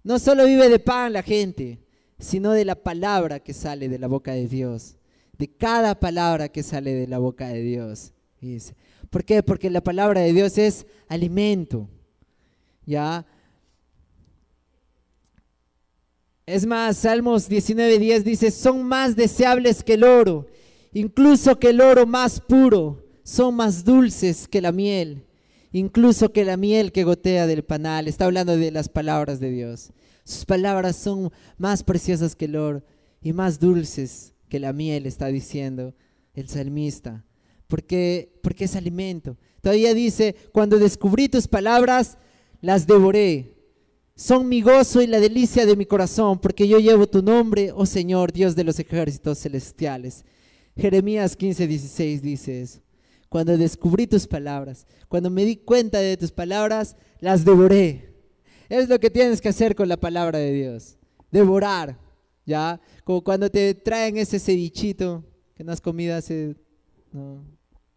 no 0.04 0.20
solo 0.20 0.46
vive 0.46 0.68
de 0.68 0.78
pan 0.78 1.12
la 1.12 1.24
gente, 1.24 1.80
sino 2.20 2.52
de 2.52 2.64
la 2.64 2.76
palabra 2.76 3.40
que 3.40 3.52
sale 3.52 3.88
de 3.88 3.98
la 3.98 4.06
boca 4.06 4.30
de 4.30 4.46
Dios, 4.46 4.94
de 5.36 5.48
cada 5.48 5.98
palabra 5.98 6.50
que 6.50 6.62
sale 6.62 6.94
de 6.94 7.08
la 7.08 7.18
boca 7.18 7.48
de 7.48 7.62
Dios. 7.62 8.12
¿Por 9.10 9.24
qué? 9.24 9.42
Porque 9.42 9.70
la 9.70 9.80
palabra 9.80 10.20
de 10.20 10.32
Dios 10.32 10.56
es 10.56 10.86
alimento. 11.08 11.88
¿Ya? 12.86 13.26
Es 16.46 16.64
más, 16.64 16.98
Salmos 16.98 17.50
19:10 17.50 18.22
dice, 18.22 18.52
son 18.52 18.84
más 18.84 19.16
deseables 19.16 19.82
que 19.82 19.94
el 19.94 20.04
oro, 20.04 20.46
incluso 20.92 21.58
que 21.58 21.70
el 21.70 21.80
oro 21.80 22.06
más 22.06 22.40
puro, 22.40 23.09
son 23.30 23.54
más 23.54 23.84
dulces 23.84 24.48
que 24.48 24.60
la 24.60 24.72
miel 24.72 25.24
incluso 25.72 26.32
que 26.32 26.44
la 26.44 26.56
miel 26.56 26.92
que 26.92 27.04
gotea 27.04 27.46
del 27.46 27.64
panal. 27.64 28.08
Está 28.08 28.26
hablando 28.26 28.56
de 28.56 28.70
las 28.70 28.88
palabras 28.88 29.40
de 29.40 29.50
Dios. 29.50 29.90
Sus 30.24 30.44
palabras 30.44 30.96
son 30.96 31.30
más 31.58 31.82
preciosas 31.82 32.34
que 32.36 32.46
el 32.46 32.56
oro 32.56 32.82
y 33.22 33.32
más 33.32 33.58
dulces 33.58 34.34
que 34.48 34.60
la 34.60 34.72
miel, 34.72 35.06
está 35.06 35.26
diciendo 35.28 35.94
el 36.34 36.48
salmista, 36.48 37.24
porque, 37.68 38.38
porque 38.42 38.64
es 38.64 38.76
alimento. 38.76 39.36
Todavía 39.60 39.94
dice, 39.94 40.34
cuando 40.52 40.78
descubrí 40.78 41.28
tus 41.28 41.46
palabras, 41.46 42.18
las 42.60 42.86
devoré. 42.86 43.56
Son 44.16 44.48
mi 44.48 44.60
gozo 44.60 45.02
y 45.02 45.06
la 45.06 45.20
delicia 45.20 45.66
de 45.66 45.76
mi 45.76 45.86
corazón, 45.86 46.40
porque 46.40 46.68
yo 46.68 46.78
llevo 46.78 47.06
tu 47.06 47.22
nombre, 47.22 47.72
oh 47.74 47.86
Señor, 47.86 48.32
Dios 48.32 48.54
de 48.54 48.64
los 48.64 48.78
ejércitos 48.78 49.38
celestiales. 49.38 50.24
Jeremías 50.76 51.36
15, 51.36 51.66
16 51.66 52.22
dice 52.22 52.62
eso. 52.62 52.80
Cuando 53.30 53.56
descubrí 53.56 54.08
tus 54.08 54.26
palabras, 54.26 54.86
cuando 55.08 55.30
me 55.30 55.44
di 55.44 55.56
cuenta 55.56 56.00
de 56.00 56.16
tus 56.16 56.32
palabras, 56.32 56.96
las 57.20 57.44
devoré. 57.44 58.12
Es 58.68 58.88
lo 58.88 58.98
que 58.98 59.08
tienes 59.08 59.40
que 59.40 59.48
hacer 59.48 59.76
con 59.76 59.88
la 59.88 59.96
palabra 59.96 60.40
de 60.40 60.52
Dios. 60.52 60.98
Devorar, 61.30 61.96
¿ya? 62.44 62.80
Como 63.04 63.22
cuando 63.22 63.48
te 63.48 63.72
traen 63.74 64.16
ese 64.16 64.40
cevichito 64.40 65.24
que 65.54 65.62
no 65.62 65.70
has 65.70 65.80
comido 65.80 66.16
hace 66.16 66.56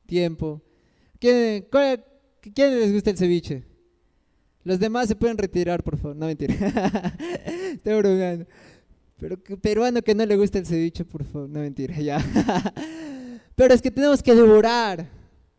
tiempo. 0.05 0.61
¿Quién, 1.19 1.67
¿Quién 2.53 2.79
les 2.79 2.93
gusta 2.93 3.09
el 3.09 3.17
ceviche? 3.17 3.63
Los 4.63 4.79
demás 4.79 5.07
se 5.07 5.15
pueden 5.15 5.39
retirar, 5.39 5.83
por 5.83 5.97
favor. 5.97 6.15
No, 6.15 6.27
mentira. 6.27 6.53
Estoy 7.73 7.95
bromeando. 7.95 8.45
Pero 9.17 9.37
peruano 9.59 10.01
que 10.03 10.13
no 10.13 10.25
le 10.27 10.37
gusta 10.37 10.59
el 10.59 10.67
ceviche, 10.67 11.03
por 11.03 11.23
favor. 11.23 11.49
No, 11.49 11.59
mentira, 11.59 11.99
ya. 11.99 12.23
Pero 13.55 13.73
es 13.73 13.81
que 13.81 13.89
tenemos 13.89 14.21
que 14.21 14.35
devorar, 14.35 15.07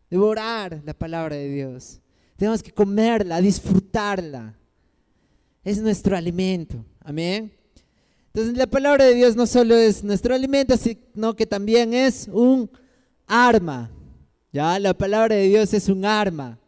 devorar 0.09 0.81
la 0.85 0.93
palabra 0.93 1.35
de 1.35 1.49
Dios. 1.49 1.99
Tenemos 2.37 2.61
que 2.61 2.71
comerla, 2.71 3.41
disfrutarla. 3.41 4.57
Es 5.63 5.81
nuestro 5.81 6.15
alimento. 6.15 6.83
Amén. 6.99 7.51
Entonces 8.27 8.57
la 8.57 8.67
palabra 8.67 9.05
de 9.05 9.15
Dios 9.15 9.35
no 9.35 9.47
solo 9.47 9.75
es 9.75 10.03
nuestro 10.03 10.35
alimento, 10.35 10.75
sino 10.75 11.35
que 11.35 11.45
también 11.45 11.93
es 11.93 12.27
un 12.31 12.69
arma. 13.25 13.89
Ya, 14.51 14.77
la 14.79 14.93
palabra 14.93 15.35
de 15.35 15.47
Dios 15.47 15.73
es 15.73 15.87
un 15.89 16.03
arma. 16.03 16.59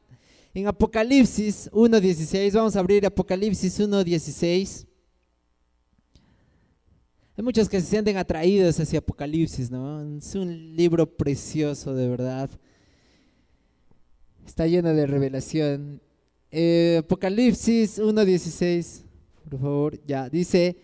En 0.53 0.67
Apocalipsis 0.67 1.69
1.16, 1.71 2.53
vamos 2.53 2.75
a 2.75 2.79
abrir 2.79 3.05
Apocalipsis 3.05 3.79
1.16. 3.79 4.87
Hay 7.37 7.43
muchos 7.43 7.69
que 7.69 7.79
se 7.79 7.87
sienten 7.87 8.17
atraídos 8.17 8.79
hacia 8.79 8.99
Apocalipsis, 8.99 9.69
¿no? 9.69 10.17
Es 10.17 10.33
un 10.33 10.75
libro 10.75 11.05
precioso, 11.05 11.93
de 11.93 12.07
verdad. 12.07 12.49
Está 14.47 14.65
lleno 14.65 14.93
de 14.93 15.05
revelación. 15.05 16.01
Eh, 16.49 17.01
Apocalipsis 17.01 17.99
1.16, 17.99 19.03
por 19.43 19.59
favor, 19.59 19.99
ya. 20.07 20.29
Dice, 20.29 20.77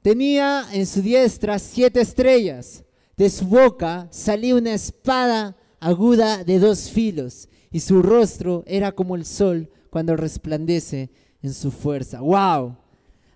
tenía 0.00 0.64
en 0.72 0.86
su 0.86 1.02
diestra 1.02 1.58
siete 1.58 2.00
estrellas. 2.00 2.82
De 3.14 3.28
su 3.28 3.44
boca 3.44 4.08
salía 4.10 4.56
una 4.56 4.72
espada 4.72 5.54
aguda 5.78 6.44
de 6.44 6.58
dos 6.58 6.90
filos 6.90 7.46
y 7.70 7.80
su 7.80 8.02
rostro 8.02 8.64
era 8.66 8.90
como 8.90 9.16
el 9.16 9.26
sol 9.26 9.70
cuando 9.90 10.16
resplandece 10.16 11.10
en 11.42 11.52
su 11.52 11.70
fuerza. 11.70 12.20
¡Wow! 12.20 12.74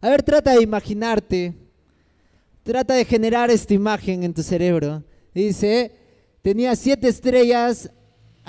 A 0.01 0.09
ver, 0.09 0.23
trata 0.23 0.55
de 0.55 0.63
imaginarte, 0.63 1.55
trata 2.63 2.95
de 2.95 3.05
generar 3.05 3.51
esta 3.51 3.75
imagen 3.75 4.25
en 4.25 4.33
tu 4.33 4.43
cerebro. 4.43 5.05
Dice, 5.35 5.93
tenía 6.41 6.75
siete 6.75 7.07
estrellas 7.07 7.91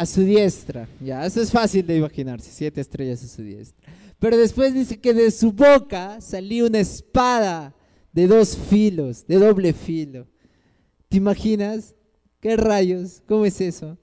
a 0.02 0.06
su 0.08 0.24
diestra. 0.24 0.88
Ya, 1.00 1.24
eso 1.24 1.40
es 1.40 1.52
fácil 1.52 1.86
de 1.86 1.98
imaginarse, 1.98 2.50
siete 2.52 2.82
estrellas 2.82 3.24
a 3.24 3.28
su 3.28 3.44
diestra. 3.44 3.94
Pero 4.18 4.36
después 4.36 4.74
dice 4.74 5.00
que 5.00 5.14
de 5.14 5.30
su 5.30 5.52
boca 5.52 6.20
salía 6.20 6.66
una 6.66 6.80
espada 6.80 7.76
de 8.12 8.26
dos 8.26 8.58
filos, 8.58 9.28
de 9.28 9.36
doble 9.36 9.74
filo. 9.74 10.26
¿Te 11.08 11.18
imaginas? 11.18 11.94
¿Qué 12.40 12.58
rayos? 12.58 13.22
¿Cómo 13.28 13.46
es 13.46 13.62
eso? 13.62 13.96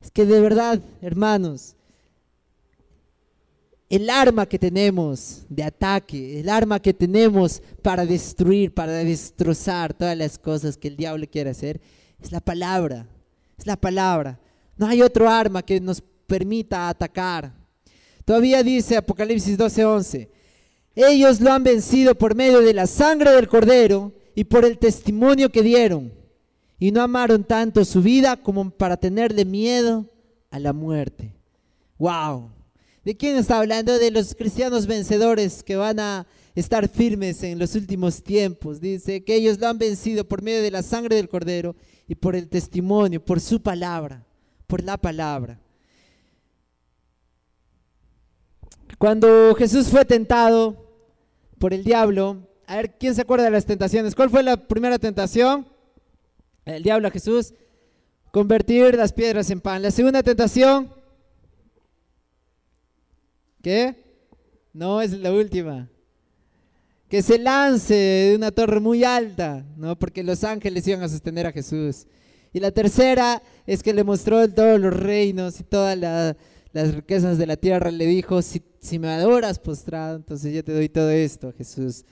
Es 0.00 0.10
que 0.10 0.24
de 0.24 0.40
verdad, 0.40 0.80
hermanos, 1.02 1.76
el 3.90 4.08
arma 4.08 4.46
que 4.46 4.58
tenemos 4.58 5.44
de 5.50 5.64
ataque, 5.64 6.40
el 6.40 6.48
arma 6.48 6.80
que 6.80 6.94
tenemos 6.94 7.62
para 7.82 8.06
destruir, 8.06 8.72
para 8.72 8.92
destrozar 8.92 9.92
todas 9.92 10.16
las 10.16 10.38
cosas 10.38 10.78
que 10.78 10.88
el 10.88 10.96
diablo 10.96 11.26
quiere 11.30 11.50
hacer, 11.50 11.78
es 12.22 12.32
la 12.32 12.40
palabra. 12.40 13.06
Es 13.58 13.66
la 13.66 13.76
palabra. 13.76 14.40
No 14.78 14.86
hay 14.86 15.02
otro 15.02 15.28
arma 15.28 15.62
que 15.62 15.80
nos 15.80 16.02
permita 16.26 16.88
atacar. 16.88 17.52
Todavía 18.24 18.62
dice 18.62 18.96
Apocalipsis 18.96 19.58
12:11, 19.58 20.28
ellos 20.94 21.40
lo 21.40 21.52
han 21.52 21.64
vencido 21.64 22.14
por 22.14 22.34
medio 22.34 22.60
de 22.60 22.74
la 22.74 22.86
sangre 22.86 23.32
del 23.32 23.48
cordero 23.48 24.12
y 24.34 24.44
por 24.44 24.64
el 24.64 24.78
testimonio 24.78 25.50
que 25.50 25.62
dieron 25.62 26.12
y 26.78 26.92
no 26.92 27.02
amaron 27.02 27.44
tanto 27.44 27.84
su 27.84 28.02
vida 28.02 28.36
como 28.36 28.70
para 28.70 28.96
tenerle 28.96 29.44
miedo 29.44 30.06
a 30.50 30.58
la 30.58 30.72
muerte. 30.72 31.34
¡Wow! 31.98 32.50
¿De 33.04 33.16
quién 33.16 33.36
está 33.36 33.58
hablando? 33.58 33.98
De 33.98 34.10
los 34.10 34.34
cristianos 34.34 34.86
vencedores 34.86 35.62
que 35.62 35.76
van 35.76 35.98
a 35.98 36.26
estar 36.54 36.88
firmes 36.88 37.42
en 37.42 37.58
los 37.58 37.74
últimos 37.74 38.22
tiempos. 38.22 38.80
Dice 38.80 39.24
que 39.24 39.34
ellos 39.34 39.58
lo 39.58 39.68
han 39.68 39.78
vencido 39.78 40.28
por 40.28 40.42
medio 40.42 40.62
de 40.62 40.70
la 40.70 40.82
sangre 40.82 41.16
del 41.16 41.28
cordero 41.28 41.74
y 42.06 42.14
por 42.14 42.36
el 42.36 42.48
testimonio, 42.48 43.24
por 43.24 43.40
su 43.40 43.60
palabra, 43.60 44.24
por 44.68 44.84
la 44.84 44.96
palabra. 44.96 45.58
Cuando 48.98 49.54
Jesús 49.56 49.88
fue 49.88 50.04
tentado 50.04 50.86
por 51.58 51.74
el 51.74 51.82
diablo, 51.82 52.36
a 52.66 52.76
ver, 52.76 52.96
¿quién 52.98 53.16
se 53.16 53.22
acuerda 53.22 53.46
de 53.46 53.50
las 53.50 53.66
tentaciones? 53.66 54.14
¿Cuál 54.14 54.30
fue 54.30 54.44
la 54.44 54.56
primera 54.56 54.98
tentación? 55.00 55.66
el 56.74 56.82
diablo 56.82 57.08
a 57.08 57.10
Jesús, 57.10 57.54
convertir 58.30 58.94
las 58.94 59.12
piedras 59.12 59.50
en 59.50 59.60
pan. 59.60 59.82
La 59.82 59.90
segunda 59.90 60.22
tentación, 60.22 60.92
¿qué? 63.62 64.04
No 64.72 65.00
es 65.00 65.12
la 65.12 65.32
última. 65.32 65.88
Que 67.08 67.22
se 67.22 67.38
lance 67.38 67.94
de 67.94 68.36
una 68.36 68.50
torre 68.50 68.80
muy 68.80 69.02
alta, 69.02 69.64
¿no? 69.76 69.98
Porque 69.98 70.22
los 70.22 70.44
ángeles 70.44 70.86
iban 70.86 71.02
a 71.02 71.08
sostener 71.08 71.46
a 71.46 71.52
Jesús. 71.52 72.06
Y 72.52 72.60
la 72.60 72.70
tercera 72.70 73.42
es 73.66 73.82
que 73.82 73.92
le 73.92 74.04
mostró 74.04 74.48
todos 74.48 74.80
los 74.80 74.94
reinos 74.94 75.60
y 75.60 75.64
todas 75.64 75.98
las 75.98 76.94
riquezas 76.94 77.38
de 77.38 77.46
la 77.46 77.56
tierra. 77.56 77.90
Le 77.90 78.06
dijo, 78.06 78.40
si, 78.42 78.62
me 78.98 79.08
adoras 79.08 79.58
postrado, 79.58 80.16
entonces 80.16 80.54
yo 80.54 80.64
te 80.64 80.72
doy 80.72 80.88
todo 80.88 81.10
esto, 81.10 81.52
Jesús. 81.56 82.04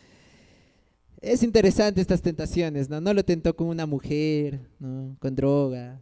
Es 1.21 1.43
interesante 1.43 2.01
estas 2.01 2.21
tentaciones, 2.21 2.91
¿no? 2.91 3.01
No 3.01 3.15
lo 3.15 3.25
tentó 3.25 3.57
con 3.57 3.69
una 3.69 3.87
mujer, 3.87 4.61
¿no? 4.79 5.17
Con 5.19 5.35
droga, 5.35 5.99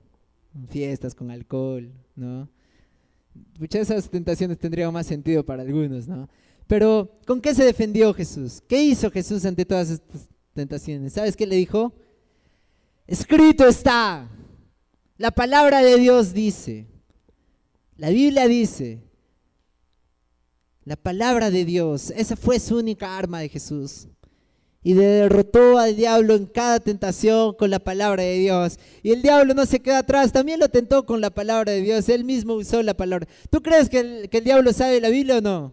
con 0.53 0.69
fiestas, 0.69 1.15
con 1.15 1.31
alcohol, 1.31 1.93
¿no? 2.17 2.49
Muchas 3.59 3.89
de 3.89 3.95
esas 3.95 4.11
tentaciones 4.11 4.59
tendrían 4.59 4.93
más 4.93 5.07
sentido 5.07 5.45
para 5.45 5.63
algunos, 5.63 6.09
¿no? 6.09 6.29
Pero, 6.67 7.11
¿con 7.27 7.41
qué 7.41 7.55
se 7.55 7.65
defendió 7.65 8.13
Jesús? 8.15 8.63
¿Qué 8.67 8.83
hizo 8.83 9.11
Jesús 9.11 9.45
ante 9.45 9.65
todas 9.65 9.91
estas 9.91 10.29
tentaciones? 10.55 11.13
¿Sabes 11.13 11.37
qué 11.37 11.47
le 11.47 11.57
dijo? 11.57 11.93
Escrito 13.07 13.67
está. 13.67 14.29
La 15.17 15.31
palabra 15.31 15.83
de 15.83 15.99
Dios 15.99 16.33
dice. 16.33 16.87
La 17.97 18.11
Biblia 18.11 18.49
dice. 18.49 19.03
La 20.85 20.97
palabra 20.97 21.51
de 21.51 21.65
Dios. 21.65 22.11
Esa 22.11 22.37
fue 22.37 22.59
su 22.59 22.79
única 22.79 23.17
arma 23.17 23.41
de 23.41 23.49
Jesús 23.49 24.09
y 24.85 24.93
derrotó 24.93 25.79
al 25.79 25.97
diablo 25.97 26.35
en 26.35 26.45
cada 26.45 26.79
tentación 26.79 27.55
con 27.55 27.71
la 27.71 27.79
palabra 27.79 28.23
de 28.23 28.39
Dios. 28.39 28.79
Y 29.03 29.13
el 29.13 29.23
diablo 29.23 29.55
no 29.55 29.65
se 29.65 29.81
queda 29.81 30.01
atrás, 30.01 30.31
también 30.31 30.61
lo 30.61 30.69
tentó 30.69 31.07
con 31.07 31.23
la 31.23 31.31
palabra 31.31 31.73
de 31.73 31.81
Dios, 31.81 32.09
él 32.11 32.23
mismo 32.23 32.53
usó 32.53 32.83
la 32.83 32.95
palabra. 32.95 33.27
¿Tú 33.49 33.63
crees 33.63 33.89
que 33.89 34.29
el, 34.31 34.45
diablo 34.45 34.75
sabe 34.75 35.01
la 35.01 35.09
Biblia 35.09 35.39
o 35.39 35.41
no? 35.41 35.73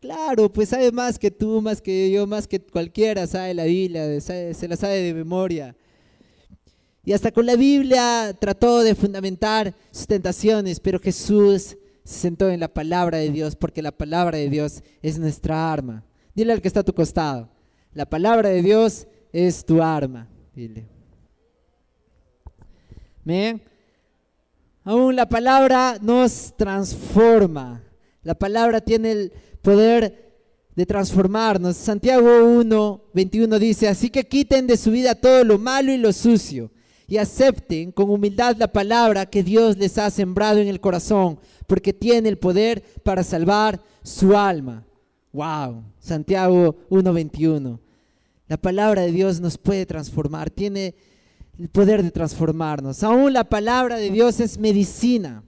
Claro, 0.00 0.52
pues 0.52 0.68
sabe 0.68 0.92
más 0.92 1.18
que 1.18 1.32
tú, 1.32 1.60
más 1.60 1.82
que 1.82 2.10
yo, 2.12 2.26
más 2.28 2.46
que 2.46 2.60
cualquiera 2.60 3.26
sabe 3.26 3.54
la 3.54 3.64
Biblia, 3.64 4.20
se 4.20 4.68
la 4.68 4.76
sabe 4.76 5.02
de 5.02 5.14
memoria. 5.14 5.74
Y 7.04 7.12
hasta 7.12 7.32
con 7.32 7.46
la 7.46 7.56
Biblia 7.56 8.36
trató 8.38 8.82
de 8.82 8.94
fundamentar 8.94 9.74
sus 9.90 10.06
tentaciones, 10.06 10.78
pero 10.78 11.00
Jesús 11.00 11.76
se 12.04 12.20
sentó 12.20 12.48
en 12.48 12.60
la 12.60 12.68
palabra 12.68 13.18
de 13.18 13.30
Dios, 13.30 13.56
porque 13.56 13.82
la 13.82 13.90
palabra 13.90 14.38
de 14.38 14.48
Dios 14.48 14.82
es 15.02 15.18
nuestra 15.18 15.72
arma. 15.72 16.04
Dile 16.34 16.52
al 16.52 16.62
que 16.62 16.68
está 16.68 16.80
a 16.80 16.84
tu 16.84 16.94
costado, 16.94 17.48
la 17.92 18.06
palabra 18.06 18.48
de 18.50 18.62
Dios 18.62 19.06
es 19.32 19.64
tu 19.64 19.82
arma. 19.82 20.28
Dile. 20.54 20.86
¿Bien? 23.24 23.62
Aún 24.84 25.14
la 25.16 25.28
palabra 25.28 25.98
nos 26.00 26.54
transforma. 26.56 27.82
La 28.22 28.34
palabra 28.34 28.80
tiene 28.80 29.12
el 29.12 29.32
poder 29.60 30.32
de 30.74 30.86
transformarnos. 30.86 31.76
Santiago 31.76 32.44
1, 32.44 33.04
21 33.12 33.58
dice, 33.58 33.88
así 33.88 34.10
que 34.10 34.26
quiten 34.26 34.66
de 34.66 34.76
su 34.76 34.90
vida 34.90 35.14
todo 35.14 35.44
lo 35.44 35.58
malo 35.58 35.92
y 35.92 35.98
lo 35.98 36.12
sucio. 36.12 36.70
Y 37.06 37.18
acepten 37.18 37.92
con 37.92 38.10
humildad 38.10 38.56
la 38.56 38.72
palabra 38.72 39.26
que 39.26 39.42
Dios 39.42 39.76
les 39.76 39.98
ha 39.98 40.10
sembrado 40.10 40.58
en 40.58 40.68
el 40.68 40.80
corazón, 40.80 41.38
porque 41.66 41.92
tiene 41.92 42.28
el 42.28 42.38
poder 42.38 42.82
para 43.02 43.22
salvar 43.22 43.80
su 44.02 44.36
alma. 44.36 44.86
Wow, 45.32 45.84
Santiago 45.98 46.76
1:21. 46.90 47.78
La 48.48 48.56
palabra 48.56 49.02
de 49.02 49.12
Dios 49.12 49.40
nos 49.40 49.56
puede 49.56 49.86
transformar, 49.86 50.50
tiene 50.50 50.94
el 51.58 51.68
poder 51.68 52.02
de 52.02 52.10
transformarnos. 52.10 53.02
Aún 53.02 53.32
la 53.32 53.44
palabra 53.44 53.96
de 53.96 54.10
Dios 54.10 54.40
es 54.40 54.58
medicina. 54.58 55.42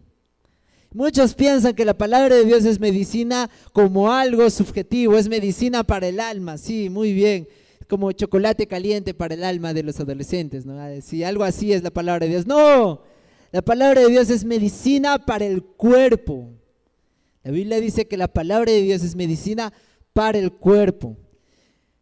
Muchos 0.92 1.34
piensan 1.34 1.74
que 1.74 1.84
la 1.84 1.98
palabra 1.98 2.36
de 2.36 2.44
Dios 2.44 2.64
es 2.64 2.78
medicina 2.78 3.50
como 3.72 4.12
algo 4.12 4.48
subjetivo, 4.48 5.16
es 5.16 5.28
medicina 5.28 5.82
para 5.82 6.06
el 6.06 6.20
alma, 6.20 6.56
sí, 6.56 6.88
muy 6.88 7.12
bien, 7.12 7.48
como 7.94 8.10
chocolate 8.10 8.66
caliente 8.66 9.14
para 9.14 9.34
el 9.34 9.44
alma 9.44 9.72
de 9.72 9.84
los 9.84 10.00
adolescentes, 10.00 10.66
¿no? 10.66 10.76
Si 11.00 11.22
algo 11.22 11.44
así 11.44 11.72
es 11.72 11.84
la 11.84 11.92
palabra 11.92 12.26
de 12.26 12.32
Dios. 12.32 12.44
No, 12.44 13.02
la 13.52 13.62
palabra 13.62 14.00
de 14.00 14.08
Dios 14.08 14.30
es 14.30 14.44
medicina 14.44 15.24
para 15.24 15.44
el 15.44 15.62
cuerpo. 15.62 16.48
La 17.44 17.52
Biblia 17.52 17.78
dice 17.78 18.08
que 18.08 18.16
la 18.16 18.26
palabra 18.26 18.72
de 18.72 18.82
Dios 18.82 19.04
es 19.04 19.14
medicina 19.14 19.72
para 20.12 20.38
el 20.38 20.50
cuerpo. 20.50 21.16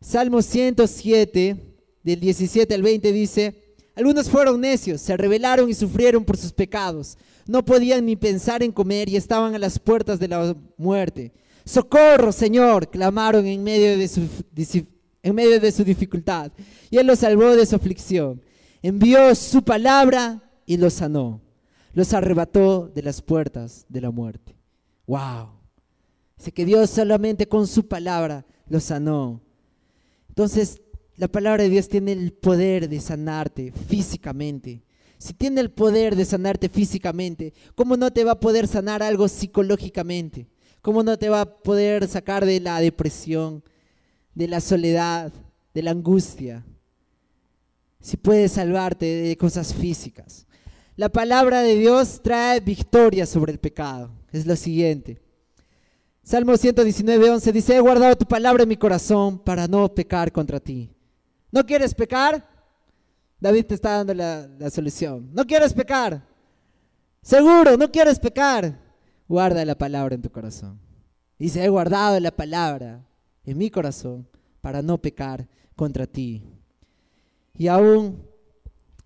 Salmo 0.00 0.40
107, 0.40 1.56
del 2.02 2.20
17 2.20 2.74
al 2.74 2.80
20 2.80 3.12
dice, 3.12 3.76
algunos 3.94 4.30
fueron 4.30 4.62
necios, 4.62 5.02
se 5.02 5.14
rebelaron 5.14 5.68
y 5.68 5.74
sufrieron 5.74 6.24
por 6.24 6.38
sus 6.38 6.54
pecados. 6.54 7.18
No 7.46 7.62
podían 7.62 8.06
ni 8.06 8.16
pensar 8.16 8.62
en 8.62 8.72
comer 8.72 9.10
y 9.10 9.16
estaban 9.16 9.54
a 9.54 9.58
las 9.58 9.78
puertas 9.78 10.18
de 10.18 10.28
la 10.28 10.56
muerte. 10.78 11.32
Socorro, 11.66 12.32
Señor, 12.32 12.88
clamaron 12.88 13.46
en 13.46 13.62
medio 13.62 13.98
de 13.98 14.08
su, 14.08 14.86
en 15.22 15.34
medio 15.34 15.60
de 15.60 15.72
su 15.72 15.84
dificultad. 15.84 16.52
Y 16.90 16.98
Él 16.98 17.06
los 17.06 17.20
salvó 17.20 17.54
de 17.56 17.66
su 17.66 17.76
aflicción. 17.76 18.42
Envió 18.82 19.34
su 19.34 19.62
palabra 19.62 20.42
y 20.66 20.76
los 20.76 20.94
sanó. 20.94 21.40
Los 21.94 22.12
arrebató 22.12 22.88
de 22.88 23.02
las 23.02 23.22
puertas 23.22 23.86
de 23.88 24.00
la 24.00 24.10
muerte. 24.10 24.56
¡Wow! 25.06 25.50
Dice 26.36 26.52
que 26.52 26.64
Dios 26.64 26.90
solamente 26.90 27.46
con 27.46 27.66
su 27.66 27.86
palabra 27.86 28.44
los 28.66 28.84
sanó. 28.84 29.40
Entonces, 30.28 30.80
la 31.16 31.28
palabra 31.28 31.62
de 31.62 31.68
Dios 31.68 31.88
tiene 31.88 32.12
el 32.12 32.32
poder 32.32 32.88
de 32.88 33.00
sanarte 33.00 33.70
físicamente. 33.70 34.82
Si 35.18 35.34
tiene 35.34 35.60
el 35.60 35.70
poder 35.70 36.16
de 36.16 36.24
sanarte 36.24 36.68
físicamente, 36.68 37.52
¿cómo 37.76 37.96
no 37.96 38.12
te 38.12 38.24
va 38.24 38.32
a 38.32 38.40
poder 38.40 38.66
sanar 38.66 39.02
algo 39.02 39.28
psicológicamente? 39.28 40.48
¿Cómo 40.80 41.04
no 41.04 41.16
te 41.16 41.28
va 41.28 41.42
a 41.42 41.62
poder 41.62 42.08
sacar 42.08 42.44
de 42.44 42.58
la 42.58 42.80
depresión, 42.80 43.62
de 44.34 44.48
la 44.48 44.60
soledad, 44.60 45.32
de 45.74 45.82
la 45.82 45.90
angustia? 45.90 46.64
Si 48.00 48.16
puede 48.16 48.48
salvarte 48.48 49.06
de 49.06 49.36
cosas 49.36 49.72
físicas. 49.74 50.46
La 50.96 51.08
palabra 51.08 51.62
de 51.62 51.76
Dios 51.76 52.20
trae 52.22 52.60
victoria 52.60 53.26
sobre 53.26 53.52
el 53.52 53.58
pecado. 53.58 54.10
Es 54.30 54.46
lo 54.46 54.56
siguiente. 54.56 55.22
Salmo 56.22 56.56
119, 56.56 57.30
11 57.30 57.52
dice, 57.52 57.76
he 57.76 57.80
guardado 57.80 58.16
tu 58.16 58.26
palabra 58.26 58.62
en 58.62 58.68
mi 58.68 58.76
corazón 58.76 59.38
para 59.38 59.66
no 59.66 59.92
pecar 59.92 60.30
contra 60.30 60.60
ti. 60.60 60.90
¿No 61.50 61.64
quieres 61.66 61.94
pecar? 61.94 62.48
David 63.40 63.66
te 63.66 63.74
está 63.74 63.96
dando 63.96 64.14
la, 64.14 64.46
la 64.58 64.70
solución. 64.70 65.30
¿No 65.32 65.44
quieres 65.46 65.72
pecar? 65.72 66.22
Seguro, 67.22 67.76
no 67.76 67.90
quieres 67.90 68.18
pecar. 68.18 68.78
Guarda 69.28 69.64
la 69.64 69.76
palabra 69.76 70.14
en 70.14 70.22
tu 70.22 70.30
corazón. 70.30 70.78
Dice, 71.38 71.64
he 71.64 71.68
guardado 71.68 72.20
la 72.20 72.30
palabra 72.30 73.04
en 73.44 73.58
mi 73.58 73.70
corazón 73.70 74.28
para 74.60 74.82
no 74.82 74.98
pecar 74.98 75.48
contra 75.76 76.06
ti. 76.06 76.42
Y 77.54 77.68
aún, 77.68 78.22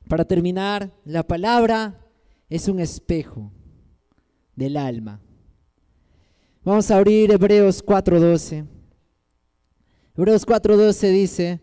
para 0.09 0.25
terminar, 0.25 0.93
la 1.05 1.27
palabra 1.27 2.07
es 2.49 2.69
un 2.69 2.81
espejo 2.81 3.51
del 4.55 4.77
alma. 4.77 5.21
Vamos 6.65 6.91
a 6.91 6.97
abrir 6.97 7.31
Hebreos 7.31 7.85
4.12. 7.85 8.67
Hebreos 10.17 10.47
4.12 10.47 11.11
dice, 11.13 11.61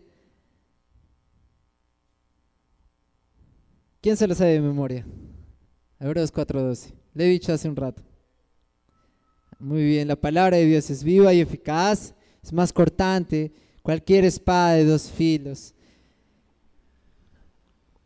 ¿quién 4.00 4.16
se 4.16 4.26
lo 4.26 4.34
sabe 4.34 4.52
de 4.52 4.60
memoria? 4.60 5.06
Hebreos 5.98 6.32
4.12. 6.32 6.94
Le 7.14 7.26
he 7.26 7.28
dicho 7.28 7.52
hace 7.52 7.68
un 7.68 7.76
rato. 7.76 8.02
Muy 9.58 9.84
bien, 9.84 10.08
la 10.08 10.16
palabra 10.16 10.56
de 10.56 10.66
Dios 10.66 10.88
es 10.90 11.02
viva 11.02 11.32
y 11.32 11.40
eficaz, 11.40 12.13
es 12.44 12.52
más 12.52 12.72
cortante, 12.72 13.52
cualquier 13.82 14.24
espada 14.24 14.74
de 14.74 14.84
dos 14.84 15.10
filos 15.10 15.74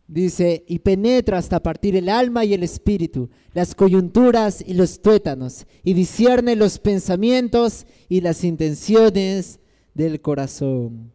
Dice, 0.09 0.64
y 0.66 0.78
penetra 0.78 1.36
hasta 1.36 1.62
partir 1.62 1.95
el 1.95 2.09
alma 2.09 2.43
y 2.43 2.55
el 2.55 2.62
espíritu, 2.62 3.28
las 3.53 3.74
coyunturas 3.74 4.64
y 4.66 4.72
los 4.72 5.03
tuétanos, 5.03 5.66
y 5.84 5.93
discierne 5.93 6.57
los 6.57 6.78
pensamientos 6.78 7.84
y 8.09 8.22
las 8.22 8.43
intenciones 8.43 9.61
del 9.93 10.22
corazón. 10.22 11.12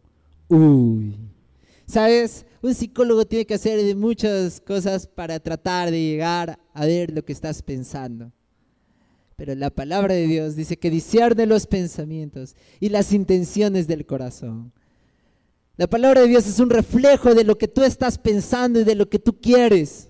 Uy. 0.48 1.16
¿Sabes? 1.86 2.46
Un 2.62 2.72
psicólogo 2.72 3.26
tiene 3.26 3.44
que 3.44 3.54
hacer 3.54 3.96
muchas 3.96 4.60
cosas 4.60 5.08
para 5.08 5.40
tratar 5.40 5.90
de 5.90 6.00
llegar 6.00 6.60
a 6.72 6.86
ver 6.86 7.12
lo 7.12 7.24
que 7.24 7.32
estás 7.32 7.62
pensando. 7.62 8.30
Pero 9.36 9.54
la 9.54 9.70
palabra 9.70 10.14
de 10.14 10.26
Dios 10.26 10.54
dice 10.54 10.76
que 10.76 10.90
discierne 10.90 11.46
los 11.46 11.66
pensamientos 11.66 12.54
y 12.80 12.88
las 12.88 13.12
intenciones 13.12 13.86
del 13.86 14.06
corazón. 14.06 14.72
La 15.76 15.88
palabra 15.88 16.20
de 16.20 16.28
Dios 16.28 16.46
es 16.46 16.60
un 16.60 16.70
reflejo 16.70 17.34
de 17.34 17.42
lo 17.42 17.58
que 17.58 17.66
tú 17.66 17.82
estás 17.82 18.16
pensando 18.16 18.80
y 18.80 18.84
de 18.84 18.94
lo 18.94 19.08
que 19.08 19.18
tú 19.18 19.40
quieres. 19.40 20.08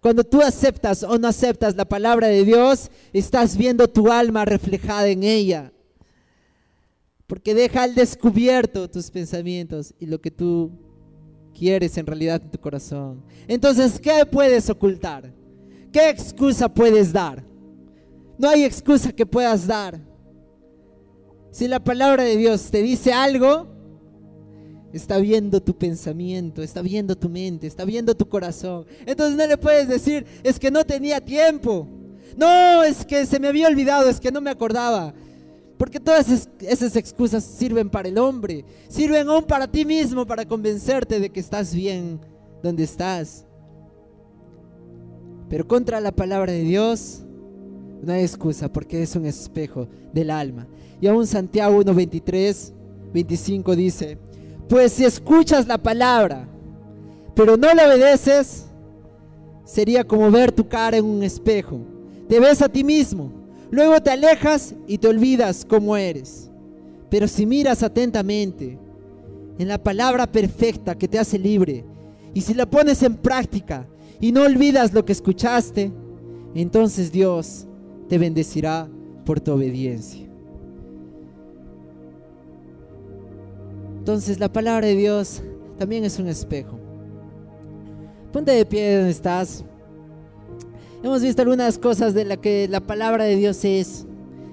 Cuando 0.00 0.24
tú 0.24 0.42
aceptas 0.42 1.04
o 1.04 1.16
no 1.18 1.28
aceptas 1.28 1.76
la 1.76 1.84
palabra 1.84 2.26
de 2.26 2.44
Dios, 2.44 2.90
estás 3.12 3.56
viendo 3.56 3.88
tu 3.88 4.10
alma 4.10 4.44
reflejada 4.44 5.06
en 5.08 5.22
ella. 5.22 5.72
Porque 7.26 7.54
deja 7.54 7.84
al 7.84 7.94
descubierto 7.94 8.90
tus 8.90 9.10
pensamientos 9.10 9.94
y 9.98 10.06
lo 10.06 10.20
que 10.20 10.30
tú 10.30 10.72
quieres 11.56 11.96
en 11.96 12.06
realidad 12.06 12.42
en 12.42 12.50
tu 12.50 12.58
corazón. 12.58 13.24
Entonces, 13.48 13.98
¿qué 14.00 14.26
puedes 14.26 14.68
ocultar? 14.70 15.32
¿Qué 15.92 16.10
excusa 16.10 16.68
puedes 16.68 17.12
dar? 17.12 17.44
No 18.38 18.48
hay 18.48 18.64
excusa 18.64 19.12
que 19.12 19.26
puedas 19.26 19.66
dar. 19.66 19.98
Si 21.50 21.68
la 21.68 21.82
palabra 21.82 22.22
de 22.22 22.36
Dios 22.36 22.70
te 22.70 22.82
dice 22.82 23.12
algo, 23.12 23.66
está 24.92 25.18
viendo 25.18 25.62
tu 25.62 25.76
pensamiento, 25.76 26.62
está 26.62 26.82
viendo 26.82 27.16
tu 27.16 27.28
mente, 27.28 27.66
está 27.66 27.84
viendo 27.84 28.14
tu 28.14 28.28
corazón. 28.28 28.86
Entonces 29.06 29.36
no 29.36 29.46
le 29.46 29.56
puedes 29.56 29.88
decir, 29.88 30.26
es 30.42 30.58
que 30.58 30.70
no 30.70 30.84
tenía 30.84 31.20
tiempo. 31.20 31.88
No, 32.36 32.82
es 32.82 33.04
que 33.04 33.24
se 33.24 33.40
me 33.40 33.48
había 33.48 33.68
olvidado, 33.68 34.08
es 34.08 34.20
que 34.20 34.30
no 34.30 34.40
me 34.40 34.50
acordaba. 34.50 35.14
Porque 35.78 36.00
todas 36.00 36.48
esas 36.60 36.96
excusas 36.96 37.44
sirven 37.44 37.90
para 37.90 38.08
el 38.08 38.18
hombre, 38.18 38.64
sirven 38.88 39.28
aún 39.28 39.44
para 39.44 39.66
ti 39.66 39.84
mismo, 39.84 40.26
para 40.26 40.46
convencerte 40.46 41.20
de 41.20 41.30
que 41.30 41.40
estás 41.40 41.74
bien 41.74 42.20
donde 42.62 42.84
estás. 42.84 43.46
Pero 45.48 45.66
contra 45.66 46.00
la 46.00 46.12
palabra 46.12 46.52
de 46.52 46.62
Dios 46.62 47.25
no 48.02 48.12
hay 48.12 48.22
excusa 48.22 48.72
porque 48.72 49.02
es 49.02 49.16
un 49.16 49.26
espejo 49.26 49.88
del 50.12 50.30
alma. 50.30 50.66
Y 51.00 51.06
aún 51.06 51.26
Santiago 51.26 51.82
1.23, 51.82 52.72
25 53.12 53.76
dice, 53.76 54.18
pues 54.68 54.92
si 54.92 55.04
escuchas 55.04 55.66
la 55.66 55.78
palabra, 55.78 56.48
pero 57.34 57.56
no 57.56 57.72
la 57.74 57.86
obedeces, 57.86 58.66
sería 59.64 60.04
como 60.04 60.30
ver 60.30 60.52
tu 60.52 60.66
cara 60.66 60.96
en 60.96 61.04
un 61.04 61.22
espejo. 61.22 61.80
Te 62.28 62.40
ves 62.40 62.62
a 62.62 62.68
ti 62.68 62.82
mismo, 62.82 63.30
luego 63.70 64.00
te 64.00 64.10
alejas 64.10 64.74
y 64.86 64.98
te 64.98 65.08
olvidas 65.08 65.64
cómo 65.64 65.96
eres. 65.96 66.50
Pero 67.10 67.28
si 67.28 67.46
miras 67.46 67.82
atentamente 67.82 68.78
en 69.58 69.68
la 69.68 69.82
palabra 69.82 70.26
perfecta 70.26 70.96
que 70.96 71.08
te 71.08 71.18
hace 71.18 71.38
libre, 71.38 71.84
y 72.34 72.40
si 72.40 72.52
la 72.52 72.68
pones 72.68 73.02
en 73.02 73.16
práctica 73.16 73.86
y 74.20 74.32
no 74.32 74.42
olvidas 74.42 74.92
lo 74.92 75.04
que 75.04 75.12
escuchaste, 75.12 75.92
entonces 76.54 77.12
Dios 77.12 77.66
te 78.08 78.18
bendecirá 78.18 78.88
por 79.24 79.40
tu 79.40 79.52
obediencia. 79.52 80.26
Entonces 83.98 84.38
la 84.38 84.52
palabra 84.52 84.86
de 84.86 84.94
Dios 84.94 85.42
también 85.78 86.04
es 86.04 86.18
un 86.18 86.28
espejo. 86.28 86.78
Ponte 88.32 88.52
de 88.52 88.64
pie 88.64 88.96
donde 88.96 89.10
estás. 89.10 89.64
Hemos 91.02 91.22
visto 91.22 91.42
algunas 91.42 91.78
cosas 91.78 92.14
de 92.14 92.24
la 92.24 92.36
que 92.36 92.68
la 92.68 92.80
palabra 92.80 93.24
de 93.24 93.36
Dios 93.36 93.64
es 93.64 94.06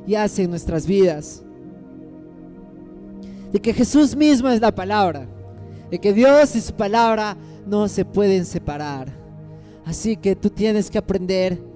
y 0.08 0.16
hace 0.16 0.44
en 0.44 0.50
nuestras 0.50 0.88
vidas. 0.88 1.44
De 3.52 3.60
que 3.60 3.74
Jesús 3.74 4.16
mismo 4.16 4.50
es 4.50 4.60
la 4.60 4.74
palabra. 4.74 5.28
De 5.92 6.00
que 6.00 6.14
Dios 6.14 6.56
y 6.56 6.62
su 6.62 6.74
palabra 6.74 7.38
no 7.68 7.88
se 7.88 8.06
pueden 8.06 8.46
separar. 8.46 9.14
Así 9.86 10.18
que 10.18 10.36
tú 10.36 10.50
tienes 10.50 10.90
que 10.90 10.98
aprender 10.98 11.73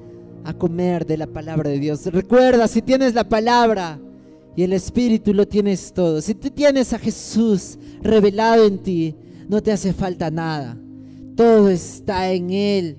a 0.47 0.53
comer 0.53 1.05
de 1.05 1.17
la 1.17 1.27
palabra 1.27 1.69
de 1.69 1.79
Dios. 1.79 2.05
Recuerda, 2.05 2.67
si 2.67 2.81
tienes 2.81 3.13
la 3.13 3.27
palabra, 3.27 3.99
y 4.55 4.63
el 4.63 4.73
Espíritu 4.73 5.35
lo 5.35 5.47
tienes 5.47 5.93
todo. 5.93 6.19
Si 6.19 6.33
tú 6.33 6.49
tienes 6.49 6.91
a 6.91 6.97
Jesús 6.97 7.77
revelado 8.01 8.65
en 8.65 8.79
ti, 8.79 9.15
no 9.47 9.61
te 9.61 9.71
hace 9.71 9.93
falta 9.93 10.31
nada. 10.31 10.75
Todo 11.35 11.69
está 11.69 12.31
en 12.31 12.49
Él. 12.49 12.97